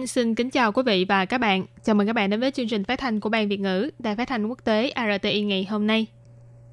[0.00, 1.64] Anh xin kính chào quý vị và các bạn.
[1.84, 4.16] Chào mừng các bạn đến với chương trình phát thanh của Ban Việt ngữ Đài
[4.16, 6.06] Phát thanh Quốc tế RTI ngày hôm nay.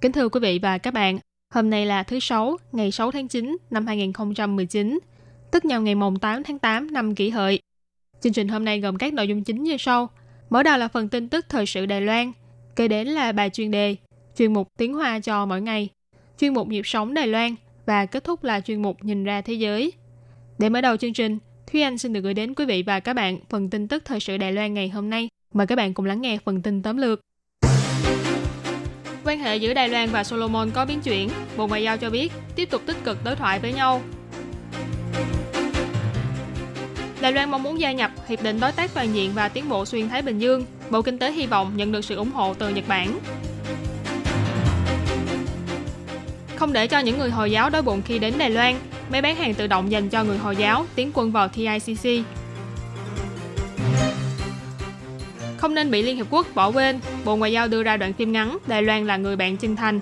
[0.02, 1.20] Kính thưa quý vị và các bạn,
[1.54, 5.00] hôm nay là thứ Sáu, ngày 6 tháng 9 năm 2019,
[5.52, 7.60] tức nhằm ngày mùng 8 tháng 8 năm kỷ hợi.
[8.22, 10.09] Chương trình hôm nay gồm các nội dung chính như sau.
[10.50, 12.32] Mở đầu là phần tin tức thời sự Đài Loan,
[12.76, 13.96] kế đến là bài chuyên đề,
[14.38, 15.90] chuyên mục tiếng Hoa cho mỗi ngày,
[16.40, 19.54] chuyên mục nhịp sống Đài Loan và kết thúc là chuyên mục nhìn ra thế
[19.54, 19.94] giới.
[20.59, 21.38] Để mở đầu chương trình,
[21.72, 24.20] Thúy Anh xin được gửi đến quý vị và các bạn phần tin tức thời
[24.20, 25.30] sự Đài Loan ngày hôm nay.
[25.54, 27.20] Mời các bạn cùng lắng nghe phần tin tóm lược.
[29.26, 31.30] Quan hệ giữa Đài Loan và Solomon có biến chuyển.
[31.58, 34.02] Bộ Ngoại giao cho biết tiếp tục tích cực đối thoại với nhau.
[37.22, 39.86] Đài Loan mong muốn gia nhập Hiệp định Đối tác Toàn diện và Tiến bộ
[39.86, 40.66] Xuyên Thái Bình Dương.
[40.90, 43.20] Bộ Kinh tế hy vọng nhận được sự ủng hộ từ Nhật Bản.
[46.56, 48.76] Không để cho những người Hồi giáo đói bụng khi đến Đài Loan,
[49.09, 52.25] máy bán hàng tự động dành cho người Hồi giáo tiến quân vào TICC.
[55.58, 58.31] Không nên bị Liên Hiệp Quốc bỏ quên, Bộ Ngoại giao đưa ra đoạn phim
[58.31, 60.00] ngắn Đài Loan là người bạn chân thành.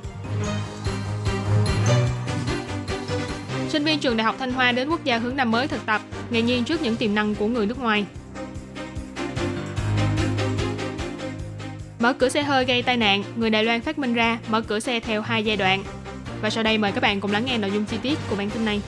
[3.70, 6.02] Sinh viên trường Đại học Thanh Hoa đến quốc gia hướng năm mới thực tập,
[6.30, 8.06] ngạc nhiên trước những tiềm năng của người nước ngoài.
[12.00, 14.80] Mở cửa xe hơi gây tai nạn, người Đài Loan phát minh ra mở cửa
[14.80, 15.84] xe theo hai giai đoạn.
[16.42, 18.50] Và sau đây mời các bạn cùng lắng nghe nội dung chi tiết của bản
[18.50, 18.82] tin này.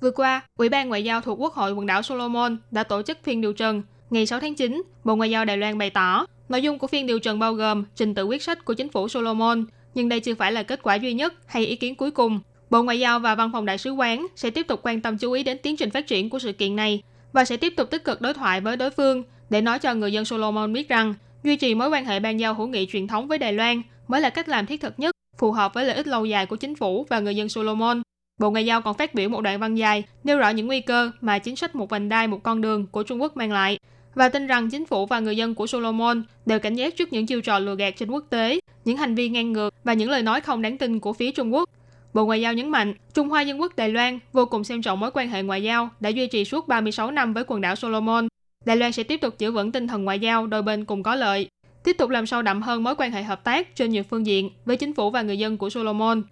[0.00, 3.18] Vừa qua, Ủy ban Ngoại giao thuộc Quốc hội quần đảo Solomon đã tổ chức
[3.22, 3.82] phiên điều trần.
[4.10, 7.06] Ngày 6 tháng 9, Bộ Ngoại giao Đài Loan bày tỏ, nội dung của phiên
[7.06, 9.64] điều trần bao gồm trình tự quyết sách của chính phủ Solomon,
[9.94, 12.40] nhưng đây chưa phải là kết quả duy nhất hay ý kiến cuối cùng.
[12.70, 15.32] Bộ Ngoại giao và Văn phòng Đại sứ quán sẽ tiếp tục quan tâm chú
[15.32, 18.04] ý đến tiến trình phát triển của sự kiện này và sẽ tiếp tục tích
[18.04, 21.14] cực đối thoại với đối phương để nói cho người dân Solomon biết rằng
[21.44, 24.20] duy trì mối quan hệ ban giao hữu nghị truyền thống với Đài Loan mới
[24.20, 26.74] là cách làm thiết thực nhất, phù hợp với lợi ích lâu dài của chính
[26.74, 28.02] phủ và người dân Solomon.
[28.40, 31.10] Bộ Ngoại giao còn phát biểu một đoạn văn dài nêu rõ những nguy cơ
[31.20, 33.78] mà chính sách một vành đai một con đường của Trung Quốc mang lại
[34.14, 37.26] và tin rằng chính phủ và người dân của Solomon đều cảnh giác trước những
[37.26, 40.22] chiêu trò lừa gạt trên quốc tế, những hành vi ngang ngược và những lời
[40.22, 41.70] nói không đáng tin của phía Trung Quốc.
[42.14, 45.00] Bộ Ngoại giao nhấn mạnh, Trung Hoa Dân Quốc Đài Loan vô cùng xem trọng
[45.00, 48.28] mối quan hệ ngoại giao đã duy trì suốt 36 năm với quần đảo Solomon.
[48.64, 51.14] Đài Loan sẽ tiếp tục giữ vững tinh thần ngoại giao đôi bên cùng có
[51.14, 51.48] lợi,
[51.84, 54.50] tiếp tục làm sâu đậm hơn mối quan hệ hợp tác trên nhiều phương diện
[54.64, 56.22] với chính phủ và người dân của Solomon.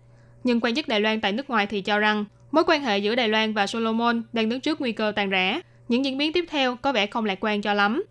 [0.45, 3.15] Nhưng quan chức Đài Loan tại nước ngoài thì cho rằng mối quan hệ giữa
[3.15, 5.61] Đài Loan và Solomon đang đứng trước nguy cơ tàn rã.
[5.89, 8.05] Những diễn biến tiếp theo có vẻ không lạc quan cho lắm.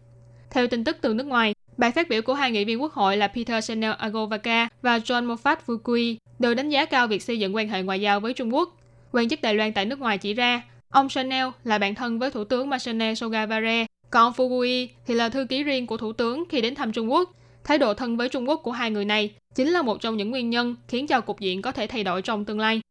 [0.49, 3.17] Theo tin tức từ nước ngoài, bài phát biểu của hai nghị viên quốc hội
[3.17, 7.55] là Peter Senel Agovaka và John Moffat Fukui đều đánh giá cao việc xây dựng
[7.55, 8.77] quan hệ ngoại giao với Trung Quốc.
[9.11, 12.31] Quan chức Đài Loan tại nước ngoài chỉ ra, ông Chanel là bạn thân với
[12.31, 14.49] Thủ tướng Masane Sogavare, còn ông
[15.05, 17.31] thì là thư ký riêng của Thủ tướng khi đến thăm Trung Quốc.
[17.63, 20.31] Thái độ thân với Trung Quốc của hai người này chính là một trong những
[20.31, 22.81] nguyên nhân khiến cho cục diện có thể thay đổi trong tương lai.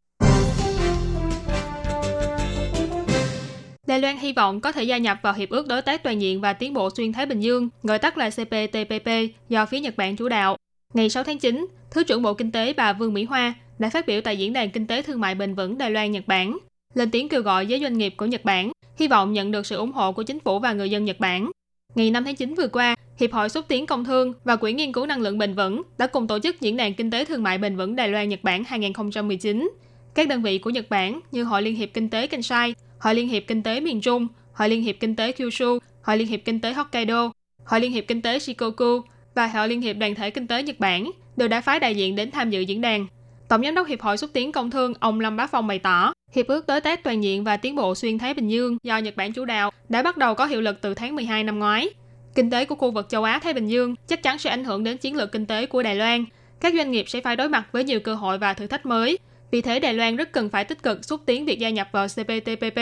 [3.87, 6.41] Đài Loan hy vọng có thể gia nhập vào Hiệp ước Đối tác Toàn diện
[6.41, 9.09] và Tiến bộ Xuyên Thái Bình Dương, gọi tắt là CPTPP,
[9.49, 10.57] do phía Nhật Bản chủ đạo.
[10.95, 14.07] Ngày 6 tháng 9, Thứ trưởng Bộ Kinh tế bà Vương Mỹ Hoa đã phát
[14.07, 16.59] biểu tại Diễn đàn Kinh tế Thương mại Bền vững Đài Loan Nhật Bản,
[16.95, 19.77] lên tiếng kêu gọi giới doanh nghiệp của Nhật Bản, hy vọng nhận được sự
[19.77, 21.51] ủng hộ của chính phủ và người dân Nhật Bản.
[21.95, 24.93] Ngày 5 tháng 9 vừa qua, Hiệp hội xúc tiến công thương và Quỹ nghiên
[24.93, 27.59] cứu năng lượng bền vững đã cùng tổ chức Diễn đàn Kinh tế Thương mại
[27.59, 29.71] Bền vững Đài Loan Nhật Bản 2019.
[30.15, 33.29] Các đơn vị của Nhật Bản như Hội Liên hiệp Kinh tế Kansai, Hội Liên
[33.29, 36.61] hiệp Kinh tế miền Trung, Hội Liên hiệp Kinh tế Kyushu, Hội Liên hiệp Kinh
[36.61, 37.33] tế Hokkaido,
[37.65, 39.01] Hội Liên hiệp Kinh tế Shikoku
[39.35, 42.17] và Hội Liên hiệp Đoàn thể Kinh tế Nhật Bản đều đã phái đại diện
[42.17, 43.07] đến tham dự diễn đàn.
[43.51, 46.13] Tổng giám đốc Hiệp hội xúc tiến công thương ông Lâm Bá Phong bày tỏ,
[46.33, 49.17] Hiệp ước đối tác toàn diện và tiến bộ xuyên Thái Bình Dương do Nhật
[49.17, 51.89] Bản chủ đạo đã bắt đầu có hiệu lực từ tháng 12 năm ngoái.
[52.35, 54.85] Kinh tế của khu vực châu Á Thái Bình Dương chắc chắn sẽ ảnh hưởng
[54.85, 56.25] đến chiến lược kinh tế của Đài Loan.
[56.61, 59.19] Các doanh nghiệp sẽ phải đối mặt với nhiều cơ hội và thử thách mới.
[59.51, 62.07] Vì thế Đài Loan rất cần phải tích cực xúc tiến việc gia nhập vào
[62.09, 62.79] CPTPP,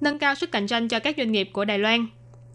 [0.00, 2.06] nâng cao sức cạnh tranh cho các doanh nghiệp của Đài Loan.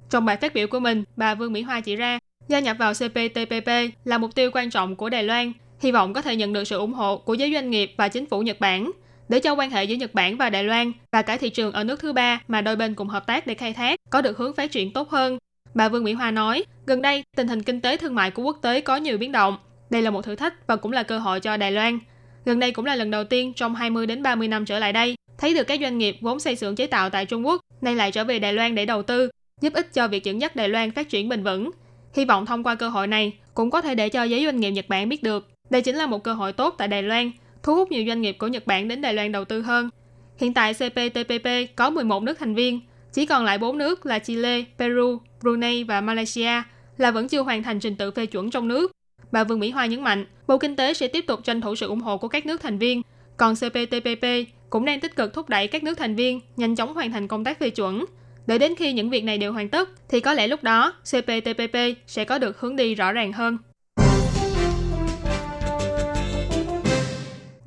[0.09, 2.93] Trong bài phát biểu của mình, bà Vương Mỹ Hoa chỉ ra, gia nhập vào
[2.93, 3.69] CPTPP
[4.05, 6.77] là mục tiêu quan trọng của Đài Loan, hy vọng có thể nhận được sự
[6.77, 8.91] ủng hộ của giới doanh nghiệp và chính phủ Nhật Bản
[9.29, 11.83] để cho quan hệ giữa Nhật Bản và Đài Loan và cả thị trường ở
[11.83, 14.53] nước thứ ba mà đôi bên cùng hợp tác để khai thác có được hướng
[14.53, 15.37] phát triển tốt hơn.
[15.73, 18.57] Bà Vương Mỹ Hoa nói, gần đây tình hình kinh tế thương mại của quốc
[18.61, 19.57] tế có nhiều biến động.
[19.89, 21.99] Đây là một thử thách và cũng là cơ hội cho Đài Loan.
[22.45, 25.15] Gần đây cũng là lần đầu tiên trong 20 đến 30 năm trở lại đây,
[25.37, 28.11] thấy được các doanh nghiệp vốn xây xưởng chế tạo tại Trung Quốc nay lại
[28.11, 29.29] trở về Đài Loan để đầu tư,
[29.61, 31.71] giúp ích cho việc dẫn dắt Đài Loan phát triển bền vững.
[32.13, 34.71] Hy vọng thông qua cơ hội này cũng có thể để cho giới doanh nghiệp
[34.71, 37.31] Nhật Bản biết được đây chính là một cơ hội tốt tại Đài Loan,
[37.63, 39.89] thu hút nhiều doanh nghiệp của Nhật Bản đến Đài Loan đầu tư hơn.
[40.37, 42.79] Hiện tại CPTPP có 11 nước thành viên,
[43.13, 46.61] chỉ còn lại 4 nước là Chile, Peru, Brunei và Malaysia
[46.97, 48.91] là vẫn chưa hoàn thành trình tự phê chuẩn trong nước.
[49.31, 51.87] Bà Vương Mỹ Hoa nhấn mạnh, Bộ Kinh tế sẽ tiếp tục tranh thủ sự
[51.87, 53.01] ủng hộ của các nước thành viên.
[53.37, 54.25] Còn CPTPP
[54.69, 57.43] cũng đang tích cực thúc đẩy các nước thành viên nhanh chóng hoàn thành công
[57.43, 58.05] tác phê chuẩn.
[58.47, 61.77] Đợi đến khi những việc này đều hoàn tất, thì có lẽ lúc đó CPTPP
[62.07, 63.57] sẽ có được hướng đi rõ ràng hơn.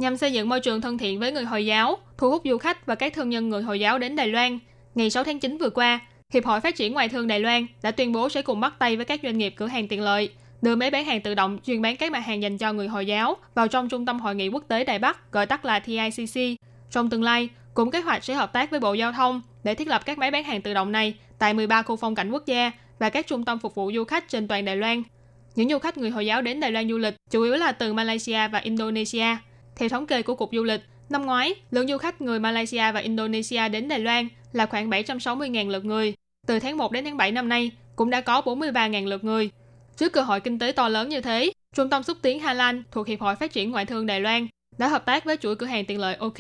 [0.01, 2.87] Nhằm xây dựng môi trường thân thiện với người Hồi giáo, thu hút du khách
[2.87, 4.59] và các thương nhân người Hồi giáo đến Đài Loan,
[4.95, 6.01] ngày 6 tháng 9 vừa qua,
[6.33, 8.97] Hiệp hội Phát triển Ngoại thương Đài Loan đã tuyên bố sẽ cùng bắt tay
[8.97, 10.31] với các doanh nghiệp cửa hàng tiện lợi,
[10.63, 13.07] đưa máy bán hàng tự động chuyên bán các mặt hàng dành cho người Hồi
[13.07, 16.41] giáo vào trong Trung tâm Hội nghị Quốc tế Đài Bắc, gọi tắt là TICC.
[16.91, 19.89] Trong tương lai, cũng kế hoạch sẽ hợp tác với Bộ Giao thông để thiết
[19.89, 22.71] lập các máy bán hàng tự động này tại 13 khu phong cảnh quốc gia
[22.99, 25.03] và các trung tâm phục vụ du khách trên toàn Đài Loan.
[25.55, 27.93] Những du khách người Hồi giáo đến Đài Loan du lịch chủ yếu là từ
[27.93, 29.37] Malaysia và Indonesia.
[29.81, 33.01] Theo thống kê của Cục Du lịch, năm ngoái, lượng du khách người Malaysia và
[33.01, 36.15] Indonesia đến Đài Loan là khoảng 760.000 lượt người.
[36.47, 39.51] Từ tháng 1 đến tháng 7 năm nay, cũng đã có 43.000 lượt người.
[39.97, 42.83] Trước cơ hội kinh tế to lớn như thế, Trung tâm xúc tiến Hà Lan
[42.91, 44.47] thuộc Hiệp hội Phát triển Ngoại thương Đài Loan
[44.79, 46.39] đã hợp tác với chuỗi cửa hàng tiện lợi OK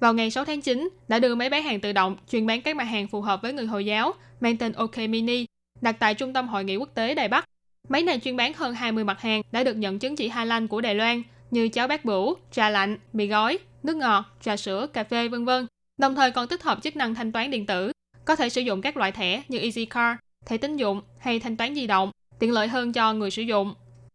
[0.00, 2.76] vào ngày 6 tháng 9 đã đưa máy bán hàng tự động chuyên bán các
[2.76, 5.46] mặt hàng phù hợp với người Hồi giáo mang tên OK Mini
[5.80, 7.44] đặt tại Trung tâm Hội nghị Quốc tế Đài Bắc.
[7.88, 10.68] Máy này chuyên bán hơn 20 mặt hàng đã được nhận chứng chỉ Hà Lan
[10.68, 11.22] của Đài Loan
[11.54, 15.44] như cháo bát bửu, trà lạnh, mì gói, nước ngọt, trà sữa, cà phê vân
[15.44, 15.66] vân.
[15.98, 17.92] Đồng thời còn tích hợp chức năng thanh toán điện tử,
[18.24, 21.74] có thể sử dụng các loại thẻ như EasyCard, thẻ tín dụng hay thanh toán
[21.74, 23.74] di động, tiện lợi hơn cho người sử dụng.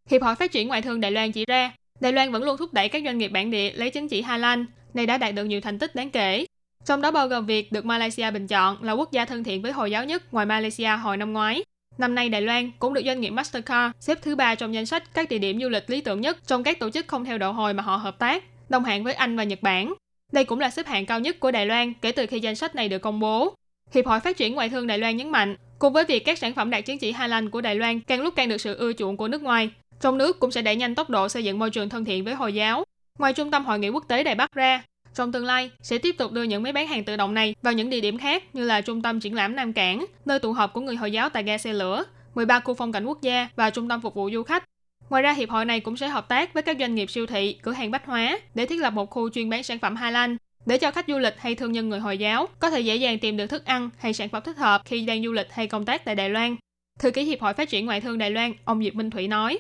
[0.10, 2.74] Hiệp hội Phát triển Ngoại thương Đài Loan chỉ ra, Đài Loan vẫn luôn thúc
[2.74, 5.44] đẩy các doanh nghiệp bản địa lấy chứng chỉ Hà Lan này đã đạt được
[5.44, 6.46] nhiều thành tích đáng kể.
[6.86, 9.72] Trong đó bao gồm việc được Malaysia bình chọn là quốc gia thân thiện với
[9.72, 11.64] Hồi giáo nhất ngoài Malaysia hồi năm ngoái.
[12.00, 15.04] Năm nay Đài Loan cũng được doanh nghiệp Mastercard xếp thứ ba trong danh sách
[15.14, 17.52] các địa điểm du lịch lý tưởng nhất trong các tổ chức không theo độ
[17.52, 19.94] hồi mà họ hợp tác, đồng hạng với Anh và Nhật Bản.
[20.32, 22.76] Đây cũng là xếp hạng cao nhất của Đài Loan kể từ khi danh sách
[22.76, 23.54] này được công bố.
[23.94, 26.54] Hiệp hội Phát triển Ngoại thương Đài Loan nhấn mạnh, cùng với việc các sản
[26.54, 28.94] phẩm đạt chứng chỉ Hà Lan của Đài Loan càng lúc càng được sự ưa
[28.94, 29.70] chuộng của nước ngoài,
[30.02, 32.34] trong nước cũng sẽ đẩy nhanh tốc độ xây dựng môi trường thân thiện với
[32.34, 32.84] Hồi giáo.
[33.20, 34.84] Ngoài trung tâm hội nghị quốc tế Đài Bắc ra,
[35.20, 37.74] trong tương lai, sẽ tiếp tục đưa những máy bán hàng tự động này vào
[37.74, 40.74] những địa điểm khác như là trung tâm triển lãm Nam Cảng, nơi tụ họp
[40.74, 42.04] của người Hồi giáo tại ga xe lửa,
[42.36, 44.64] 13 khu phong cảnh quốc gia và trung tâm phục vụ du khách.
[45.10, 47.54] Ngoài ra, hiệp hội này cũng sẽ hợp tác với các doanh nghiệp siêu thị,
[47.62, 50.38] cửa hàng bách hóa để thiết lập một khu chuyên bán sản phẩm Hà Lan
[50.66, 53.20] để cho khách du lịch hay thương nhân người Hồi giáo có thể dễ dàng
[53.20, 55.86] tìm được thức ăn hay sản phẩm thích hợp khi đang du lịch hay công
[55.86, 56.56] tác tại Đài Loan.
[57.00, 59.60] Thư ký Hiệp hội Phát triển Ngoại thương Đài Loan, ông Diệp Minh Thủy nói,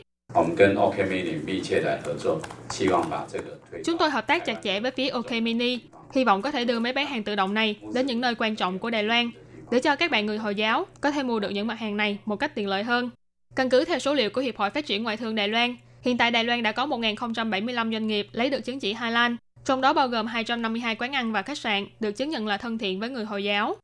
[3.86, 5.80] Chúng tôi hợp tác chặt chẽ với phía OK Mini,
[6.14, 8.56] hy vọng có thể đưa máy bán hàng tự động này đến những nơi quan
[8.56, 9.31] trọng của Đài Loan
[9.72, 12.18] để cho các bạn người Hồi giáo có thể mua được những mặt hàng này
[12.26, 13.10] một cách tiện lợi hơn.
[13.56, 16.18] Căn cứ theo số liệu của Hiệp hội Phát triển Ngoại thương Đài Loan, hiện
[16.18, 19.81] tại Đài Loan đã có 1.075 doanh nghiệp lấy được chứng chỉ Hà Lan, trong
[19.81, 23.00] đó bao gồm 252 quán ăn và khách sạn được chứng nhận là thân thiện
[23.00, 23.76] với người Hồi giáo.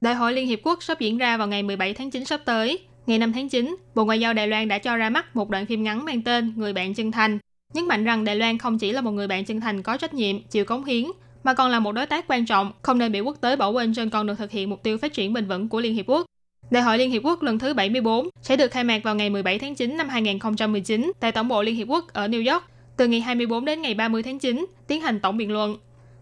[0.00, 2.78] Đại hội Liên Hiệp Quốc sắp diễn ra vào ngày 17 tháng 9 sắp tới.
[3.06, 5.66] Ngày 5 tháng 9, Bộ Ngoại giao Đài Loan đã cho ra mắt một đoạn
[5.66, 7.38] phim ngắn mang tên Người bạn chân thành,
[7.74, 10.14] nhấn mạnh rằng Đài Loan không chỉ là một người bạn chân thành có trách
[10.14, 11.04] nhiệm, chịu cống hiến,
[11.44, 13.94] mà còn là một đối tác quan trọng, không nên bị quốc tế bỏ quên
[13.94, 16.26] trên con đường thực hiện mục tiêu phát triển bền vững của Liên Hiệp Quốc.
[16.70, 19.58] Đại hội Liên Hiệp Quốc lần thứ 74 sẽ được khai mạc vào ngày 17
[19.58, 22.64] tháng 9 năm 2019 tại Tổng bộ Liên Hiệp Quốc ở New York,
[22.96, 25.76] từ ngày 24 đến ngày 30 tháng 9, tiến hành tổng biện luận.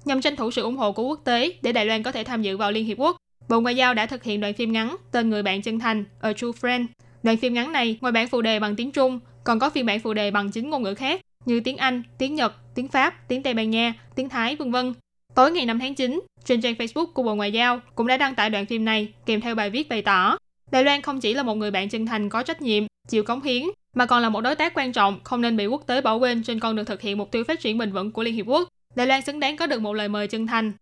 [0.04, 2.42] Nhằm tranh thủ sự ủng hộ của quốc tế để Đài Loan có thể tham
[2.42, 3.16] dự vào Liên Hiệp Quốc,
[3.48, 6.32] Bộ Ngoại giao đã thực hiện đoạn phim ngắn tên Người bạn chân thành, A
[6.32, 6.86] True Friend.
[7.22, 10.00] Đoạn phim ngắn này, ngoài bản phụ đề bằng tiếng Trung, còn có phiên bản
[10.00, 13.42] phụ đề bằng chính ngôn ngữ khác như tiếng Anh, tiếng Nhật, tiếng Pháp, tiếng
[13.42, 14.94] Tây Ban Nha, tiếng Thái, vân vân.
[15.34, 18.34] Tối ngày 5 tháng 9, trên trang Facebook của Bộ Ngoại giao cũng đã đăng
[18.34, 20.36] tải đoạn phim này kèm theo bài viết bày tỏ
[20.70, 23.42] Đài Loan không chỉ là một người bạn chân thành có trách nhiệm, chịu cống
[23.42, 23.62] hiến,
[23.94, 26.42] mà còn là một đối tác quan trọng không nên bị quốc tế bỏ quên
[26.42, 28.68] trên con đường thực hiện mục tiêu phát triển bền vững của Liên Hiệp Quốc.
[28.94, 30.72] Đài Loan xứng đáng có được một lời mời chân thành.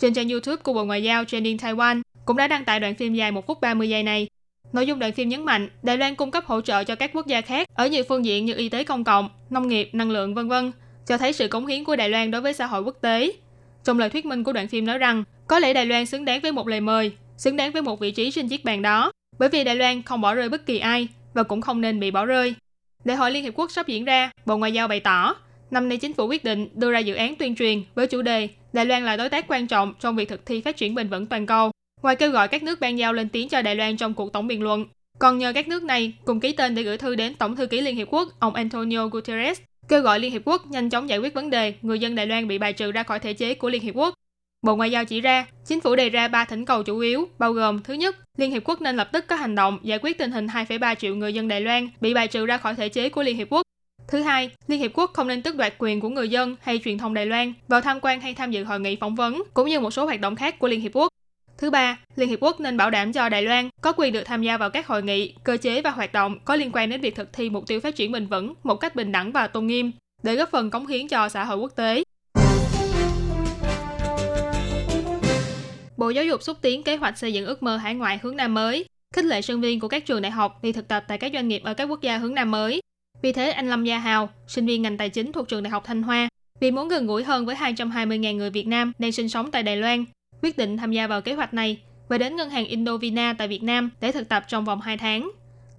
[0.00, 3.14] Trên trang YouTube của Bộ Ngoại giao Trending Taiwan cũng đã đăng tải đoạn phim
[3.14, 4.28] dài 1 phút 30 giây này.
[4.72, 7.26] Nội dung đoạn phim nhấn mạnh Đài Loan cung cấp hỗ trợ cho các quốc
[7.26, 10.34] gia khác ở nhiều phương diện như y tế công cộng, nông nghiệp, năng lượng
[10.34, 10.72] vân vân,
[11.06, 13.32] cho thấy sự cống hiến của Đài Loan đối với xã hội quốc tế.
[13.84, 16.40] Trong lời thuyết minh của đoạn phim nói rằng, có lẽ Đài Loan xứng đáng
[16.40, 19.48] với một lời mời, xứng đáng với một vị trí trên chiếc bàn đó, bởi
[19.48, 22.26] vì Đài Loan không bỏ rơi bất kỳ ai và cũng không nên bị bỏ
[22.26, 22.54] rơi.
[23.04, 25.34] Đại hội Liên Hiệp Quốc sắp diễn ra, Bộ Ngoại giao bày tỏ,
[25.70, 28.48] năm nay chính phủ quyết định đưa ra dự án tuyên truyền với chủ đề
[28.72, 31.26] Đài Loan là đối tác quan trọng trong việc thực thi phát triển bền vững
[31.26, 31.70] toàn cầu.
[32.02, 34.46] Ngoài kêu gọi các nước ban giao lên tiếng cho Đài Loan trong cuộc tổng
[34.46, 34.86] biện luận,
[35.18, 37.80] còn nhờ các nước này cùng ký tên để gửi thư đến Tổng thư ký
[37.80, 41.34] Liên Hiệp Quốc ông Antonio Guterres kêu gọi Liên Hiệp Quốc nhanh chóng giải quyết
[41.34, 43.82] vấn đề người dân Đài Loan bị bài trừ ra khỏi thể chế của Liên
[43.82, 44.14] Hiệp Quốc.
[44.62, 47.52] Bộ Ngoại giao chỉ ra, chính phủ đề ra ba thỉnh cầu chủ yếu, bao
[47.52, 50.30] gồm thứ nhất, Liên Hiệp Quốc nên lập tức có hành động giải quyết tình
[50.30, 53.22] hình 2,3 triệu người dân Đài Loan bị bài trừ ra khỏi thể chế của
[53.22, 53.62] Liên Hiệp Quốc.
[54.08, 56.98] Thứ hai, Liên Hiệp Quốc không nên tước đoạt quyền của người dân hay truyền
[56.98, 59.80] thông Đài Loan vào tham quan hay tham dự hội nghị phỏng vấn, cũng như
[59.80, 61.11] một số hoạt động khác của Liên Hiệp Quốc.
[61.62, 64.42] Thứ ba, Liên Hiệp Quốc nên bảo đảm cho Đài Loan có quyền được tham
[64.42, 67.14] gia vào các hội nghị, cơ chế và hoạt động có liên quan đến việc
[67.16, 69.92] thực thi mục tiêu phát triển bền vững một cách bình đẳng và tôn nghiêm,
[70.22, 72.02] để góp phần cống hiến cho xã hội quốc tế.
[75.96, 78.54] Bộ Giáo dục xúc tiến kế hoạch xây dựng ước mơ hải ngoại hướng Nam
[78.54, 81.32] mới, khích lệ sinh viên của các trường đại học đi thực tập tại các
[81.34, 82.80] doanh nghiệp ở các quốc gia hướng Nam mới.
[83.22, 85.84] Vì thế, anh Lâm Gia Hào, sinh viên ngành tài chính thuộc trường đại học
[85.86, 86.28] Thanh Hoa,
[86.60, 89.76] vì muốn gần gũi hơn với 220.000 người Việt Nam đang sinh sống tại Đài
[89.76, 90.04] Loan,
[90.42, 93.62] quyết định tham gia vào kế hoạch này và đến ngân hàng Indovina tại Việt
[93.62, 95.30] Nam để thực tập trong vòng 2 tháng.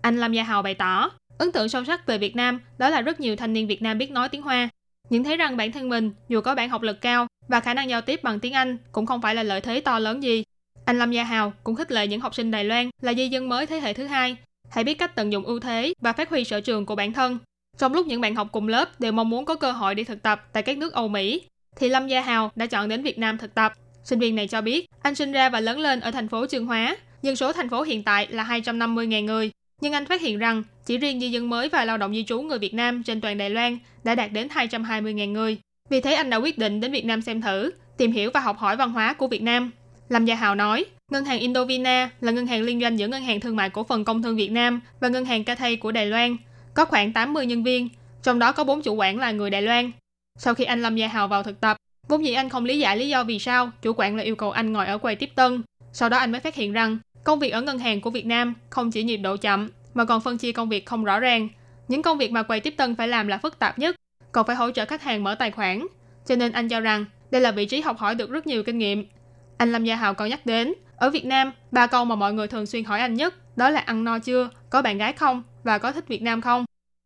[0.02, 3.02] Anh Lâm Gia Hào bày tỏ, ấn tượng sâu sắc về Việt Nam đó là
[3.02, 4.70] rất nhiều thanh niên Việt Nam biết nói tiếng Hoa.
[5.10, 7.90] Những thấy rằng bản thân mình dù có bản học lực cao và khả năng
[7.90, 10.44] giao tiếp bằng tiếng Anh cũng không phải là lợi thế to lớn gì.
[10.86, 13.50] Anh Lâm Gia Hào cũng khích lệ những học sinh Đài Loan là di dân
[13.50, 14.38] mới thế hệ thứ hai,
[14.72, 17.40] hãy biết cách tận dụng ưu thế và phát huy sở trường của bản thân.
[17.78, 20.24] Trong lúc những bạn học cùng lớp đều mong muốn có cơ hội đi thực
[20.24, 21.42] tập tại các nước Âu Mỹ,
[21.76, 23.74] thì Lâm Gia Hào đã chọn đến Việt Nam thực tập.
[24.04, 26.66] Sinh viên này cho biết, anh sinh ra và lớn lên ở thành phố Trường
[26.66, 29.52] Hóa, dân số thành phố hiện tại là 250.000 người.
[29.82, 32.42] Nhưng anh phát hiện rằng, chỉ riêng di dân mới và lao động di trú
[32.42, 35.58] người Việt Nam trên toàn Đài Loan đã đạt đến 220.000 người.
[35.90, 38.58] Vì thế anh đã quyết định đến Việt Nam xem thử, tìm hiểu và học
[38.58, 39.72] hỏi văn hóa của Việt Nam.
[40.10, 43.40] Lâm Gia Hào nói, Ngân hàng Indovina là ngân hàng liên doanh giữa Ngân hàng
[43.40, 46.38] Thương mại Cổ phần Công thương Việt Nam và Ngân hàng Cathay của Đài Loan,
[46.74, 47.90] có khoảng 80 nhân viên,
[48.24, 49.92] trong đó có 4 chủ quản là người Đài Loan.
[50.40, 52.98] Sau khi anh Lâm Gia Hào vào thực tập, vốn dĩ anh không lý giải
[52.98, 55.64] lý do vì sao chủ quản lại yêu cầu anh ngồi ở quầy tiếp tân.
[55.94, 58.54] Sau đó anh mới phát hiện rằng công việc ở ngân hàng của Việt Nam
[58.70, 61.50] không chỉ nhịp độ chậm mà còn phân chia công việc không rõ ràng.
[61.88, 63.96] Những công việc mà quầy tiếp tân phải làm là phức tạp nhất,
[64.32, 65.88] còn phải hỗ trợ khách hàng mở tài khoản.
[66.26, 68.78] Cho nên anh cho rằng đây là vị trí học hỏi được rất nhiều kinh
[68.78, 69.06] nghiệm.
[69.58, 72.48] Anh Lâm Gia Hào còn nhắc đến, ở Việt Nam, ba câu mà mọi người
[72.48, 75.78] thường xuyên hỏi anh nhất đó là ăn no chưa, có bạn gái không và
[75.78, 76.66] có thích Việt Nam không.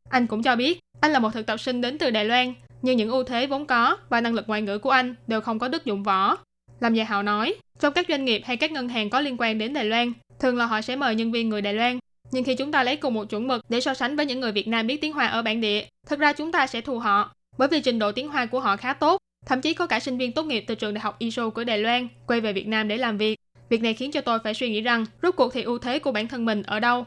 [0.10, 2.98] Anh cũng cho biết, anh là một thực tập sinh đến từ Đài Loan, nhưng
[2.98, 5.68] những ưu thế vốn có và năng lực ngoại ngữ của anh đều không có
[5.68, 6.38] đức dụng võ.
[6.80, 9.58] Lâm Gia Hào nói, trong các doanh nghiệp hay các ngân hàng có liên quan
[9.58, 12.00] đến Đài Loan, thường là họ sẽ mời nhân viên người Đài Loan
[12.32, 14.52] nhưng khi chúng ta lấy cùng một chuẩn mực để so sánh với những người
[14.52, 17.32] Việt Nam biết tiếng Hoa ở bản địa, thực ra chúng ta sẽ thù họ.
[17.58, 20.18] Bởi vì trình độ tiếng Hoa của họ khá tốt, thậm chí có cả sinh
[20.18, 22.88] viên tốt nghiệp từ trường đại học ISO của Đài Loan quay về Việt Nam
[22.88, 23.40] để làm việc.
[23.70, 26.12] Việc này khiến cho tôi phải suy nghĩ rằng rốt cuộc thì ưu thế của
[26.12, 27.06] bản thân mình ở đâu.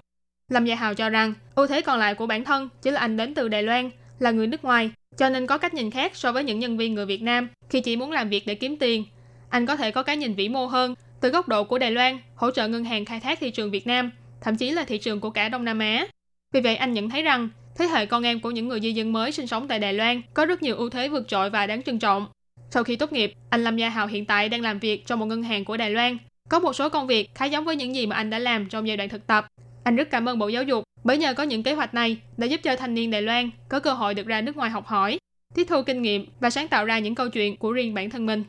[0.49, 3.17] Lâm Gia Hào cho rằng ưu thế còn lại của bản thân chỉ là anh
[3.17, 6.33] đến từ Đài Loan, là người nước ngoài, cho nên có cách nhìn khác so
[6.33, 9.05] với những nhân viên người Việt Nam khi chỉ muốn làm việc để kiếm tiền.
[9.50, 12.19] Anh có thể có cái nhìn vĩ mô hơn từ góc độ của Đài Loan,
[12.35, 14.11] hỗ trợ ngân hàng khai thác thị trường Việt Nam
[14.41, 16.07] thậm chí là thị trường của cả Đông Nam Á.
[16.53, 17.49] Vì vậy anh nhận thấy rằng
[17.79, 20.23] thế hệ con em của những người di dân mới sinh sống tại Đài Loan
[20.35, 22.27] có rất nhiều ưu thế vượt trội và đáng trân trọng.
[22.71, 25.27] Sau khi tốt nghiệp, anh Lâm Gia Hào hiện tại đang làm việc trong một
[25.27, 26.19] ngân hàng của Đài Loan.
[26.49, 28.89] Có một số công việc khá giống với những gì mà anh đã làm trong
[28.89, 29.47] giai đoạn thực tập.
[29.85, 32.47] Anh rất cảm ơn Bộ Giáo dục bởi nhờ có những kế hoạch này đã
[32.47, 35.19] giúp cho thanh niên Đài Loan có cơ hội được ra nước ngoài học hỏi,
[35.54, 38.26] tiếp thu kinh nghiệm và sáng tạo ra những câu chuyện của riêng bản thân
[38.26, 38.45] mình.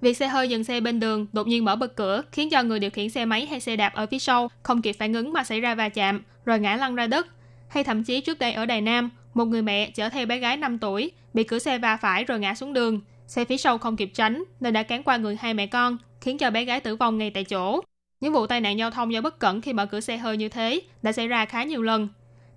[0.00, 2.78] Việc xe hơi dừng xe bên đường đột nhiên mở bật cửa khiến cho người
[2.78, 5.44] điều khiển xe máy hay xe đạp ở phía sau không kịp phản ứng mà
[5.44, 7.26] xảy ra va chạm rồi ngã lăn ra đất.
[7.68, 10.56] Hay thậm chí trước đây ở Đài Nam, một người mẹ chở theo bé gái
[10.56, 13.00] 5 tuổi bị cửa xe va phải rồi ngã xuống đường.
[13.26, 16.38] Xe phía sau không kịp tránh nên đã cán qua người hai mẹ con, khiến
[16.38, 17.80] cho bé gái tử vong ngay tại chỗ.
[18.20, 20.48] Những vụ tai nạn giao thông do bất cẩn khi mở cửa xe hơi như
[20.48, 22.08] thế đã xảy ra khá nhiều lần.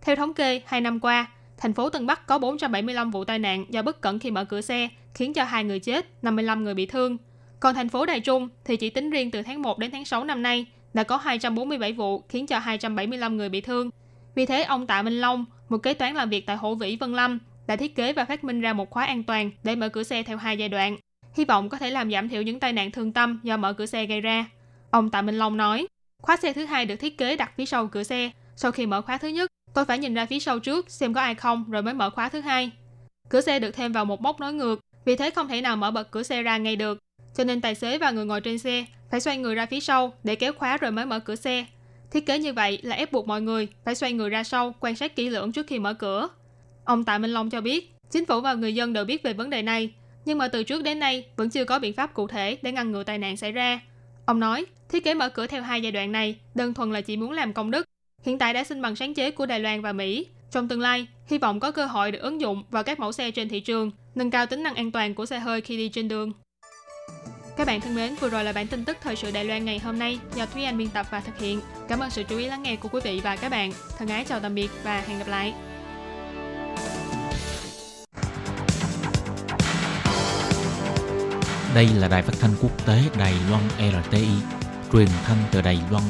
[0.02, 1.26] Theo thống kê, hai năm qua,
[1.58, 4.62] thành phố Tân Bắc có 475 vụ tai nạn do bất cẩn khi mở cửa
[4.62, 7.18] xe, khiến cho hai người chết, 55 người bị thương.
[7.60, 10.24] Còn thành phố Đài Trung thì chỉ tính riêng từ tháng 1 đến tháng 6
[10.24, 13.90] năm nay đã có 247 vụ khiến cho 275 người bị thương.
[14.36, 17.14] Vì thế ông Tạ Minh Long, một kế toán làm việc tại Hổ Vĩ Vân
[17.14, 20.04] Lâm, đã thiết kế và phát minh ra một khóa an toàn để mở cửa
[20.04, 20.98] xe theo hai giai đoạn.
[21.34, 23.86] Hy vọng có thể làm giảm thiểu những tai nạn thương tâm do mở cửa
[23.86, 24.46] xe gây ra.
[24.94, 25.88] Ông Tạ Minh Long nói,
[26.22, 28.32] khóa xe thứ hai được thiết kế đặt phía sau cửa xe.
[28.56, 31.22] Sau khi mở khóa thứ nhất, tôi phải nhìn ra phía sau trước xem có
[31.22, 32.72] ai không rồi mới mở khóa thứ hai.
[33.30, 35.92] Cửa xe được thêm vào một móc nối ngược, vì thế không thể nào mở
[35.92, 37.00] bật cửa xe ra ngay được
[37.36, 40.14] cho nên tài xế và người ngồi trên xe phải xoay người ra phía sau
[40.24, 41.66] để kéo khóa rồi mới mở cửa xe.
[42.12, 44.96] Thiết kế như vậy là ép buộc mọi người phải xoay người ra sau quan
[44.96, 46.28] sát kỹ lưỡng trước khi mở cửa.
[46.86, 49.50] Ông Tạ Minh Long cho biết, chính phủ và người dân đều biết về vấn
[49.50, 49.94] đề này,
[50.26, 52.92] nhưng mà từ trước đến nay vẫn chưa có biện pháp cụ thể để ngăn
[52.92, 53.80] ngừa tai nạn xảy ra.
[54.26, 57.18] Ông nói, thiết kế mở cửa theo hai giai đoạn này đơn thuần là chỉ
[57.18, 57.86] muốn làm công đức.
[58.24, 60.28] Hiện tại đã xin bằng sáng chế của Đài Loan và Mỹ.
[60.52, 63.32] Trong tương lai, hy vọng có cơ hội được ứng dụng vào các mẫu xe
[63.32, 66.08] trên thị trường, nâng cao tính năng an toàn của xe hơi khi đi trên
[66.08, 66.32] đường.
[67.58, 69.80] Các bạn thân mến, vừa rồi là bản tin tức thời sự Đài Loan ngày
[69.80, 71.60] hôm nay do Thúy Anh biên tập và thực hiện.
[71.88, 73.72] Cảm ơn sự chú ý lắng nghe của quý vị và các bạn.
[73.98, 75.54] Thân ái chào tạm biệt và hẹn gặp lại.
[81.76, 84.28] Đây là đài phát thanh quốc tế Đài Loan RTI,
[84.94, 86.04] truyền thanh từ Đài Loan.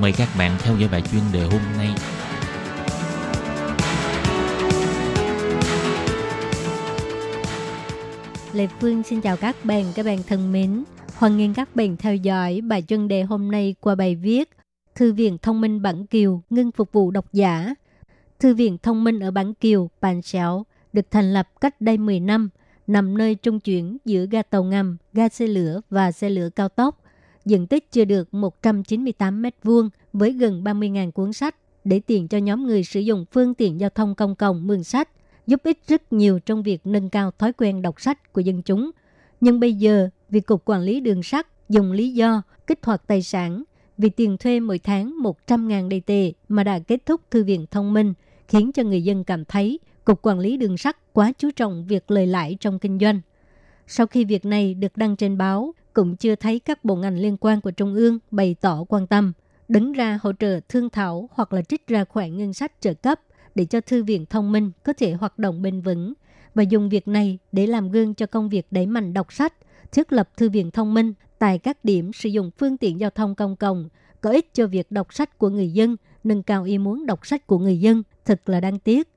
[0.00, 1.88] Mời các bạn theo dõi bài chuyên đề hôm nay.
[8.52, 10.84] Lê Phương xin chào các bạn, các bạn thân mến.
[11.14, 14.50] Hoan nghênh các bạn theo dõi bài chuyên đề hôm nay qua bài viết
[14.94, 17.74] Thư viện thông minh Bản Kiều ngưng phục vụ độc giả.
[18.38, 22.20] Thư viện thông minh ở Bản Kiều, Bàn Sẻo được thành lập cách đây 10
[22.20, 22.48] năm,
[22.86, 26.68] nằm nơi trung chuyển giữa ga tàu ngầm, ga xe lửa và xe lửa cao
[26.68, 27.02] tốc.
[27.48, 32.38] Diện tích chưa được 198 mét vuông với gần 30.000 cuốn sách để tiện cho
[32.38, 35.08] nhóm người sử dụng phương tiện giao thông công cộng mượn sách,
[35.46, 38.90] giúp ích rất nhiều trong việc nâng cao thói quen đọc sách của dân chúng.
[39.40, 43.22] Nhưng bây giờ, vì Cục Quản lý Đường sắt dùng lý do kích hoạt tài
[43.22, 43.62] sản
[43.98, 47.92] vì tiền thuê mỗi tháng 100.000 đầy tệ mà đã kết thúc thư viện thông
[47.92, 48.14] minh,
[48.48, 52.10] khiến cho người dân cảm thấy Cục Quản lý Đường sắt quá chú trọng việc
[52.10, 53.20] lời lãi trong kinh doanh.
[53.90, 57.36] Sau khi việc này được đăng trên báo, cũng chưa thấy các bộ ngành liên
[57.40, 59.32] quan của Trung ương bày tỏ quan tâm,
[59.68, 63.20] đứng ra hỗ trợ thương thảo hoặc là trích ra khoản ngân sách trợ cấp
[63.54, 66.12] để cho thư viện thông minh có thể hoạt động bền vững
[66.54, 69.54] và dùng việc này để làm gương cho công việc đẩy mạnh đọc sách,
[69.92, 73.34] thiết lập thư viện thông minh tại các điểm sử dụng phương tiện giao thông
[73.34, 73.88] công cộng,
[74.20, 77.46] có ích cho việc đọc sách của người dân, nâng cao ý muốn đọc sách
[77.46, 79.08] của người dân, thật là đáng tiếc.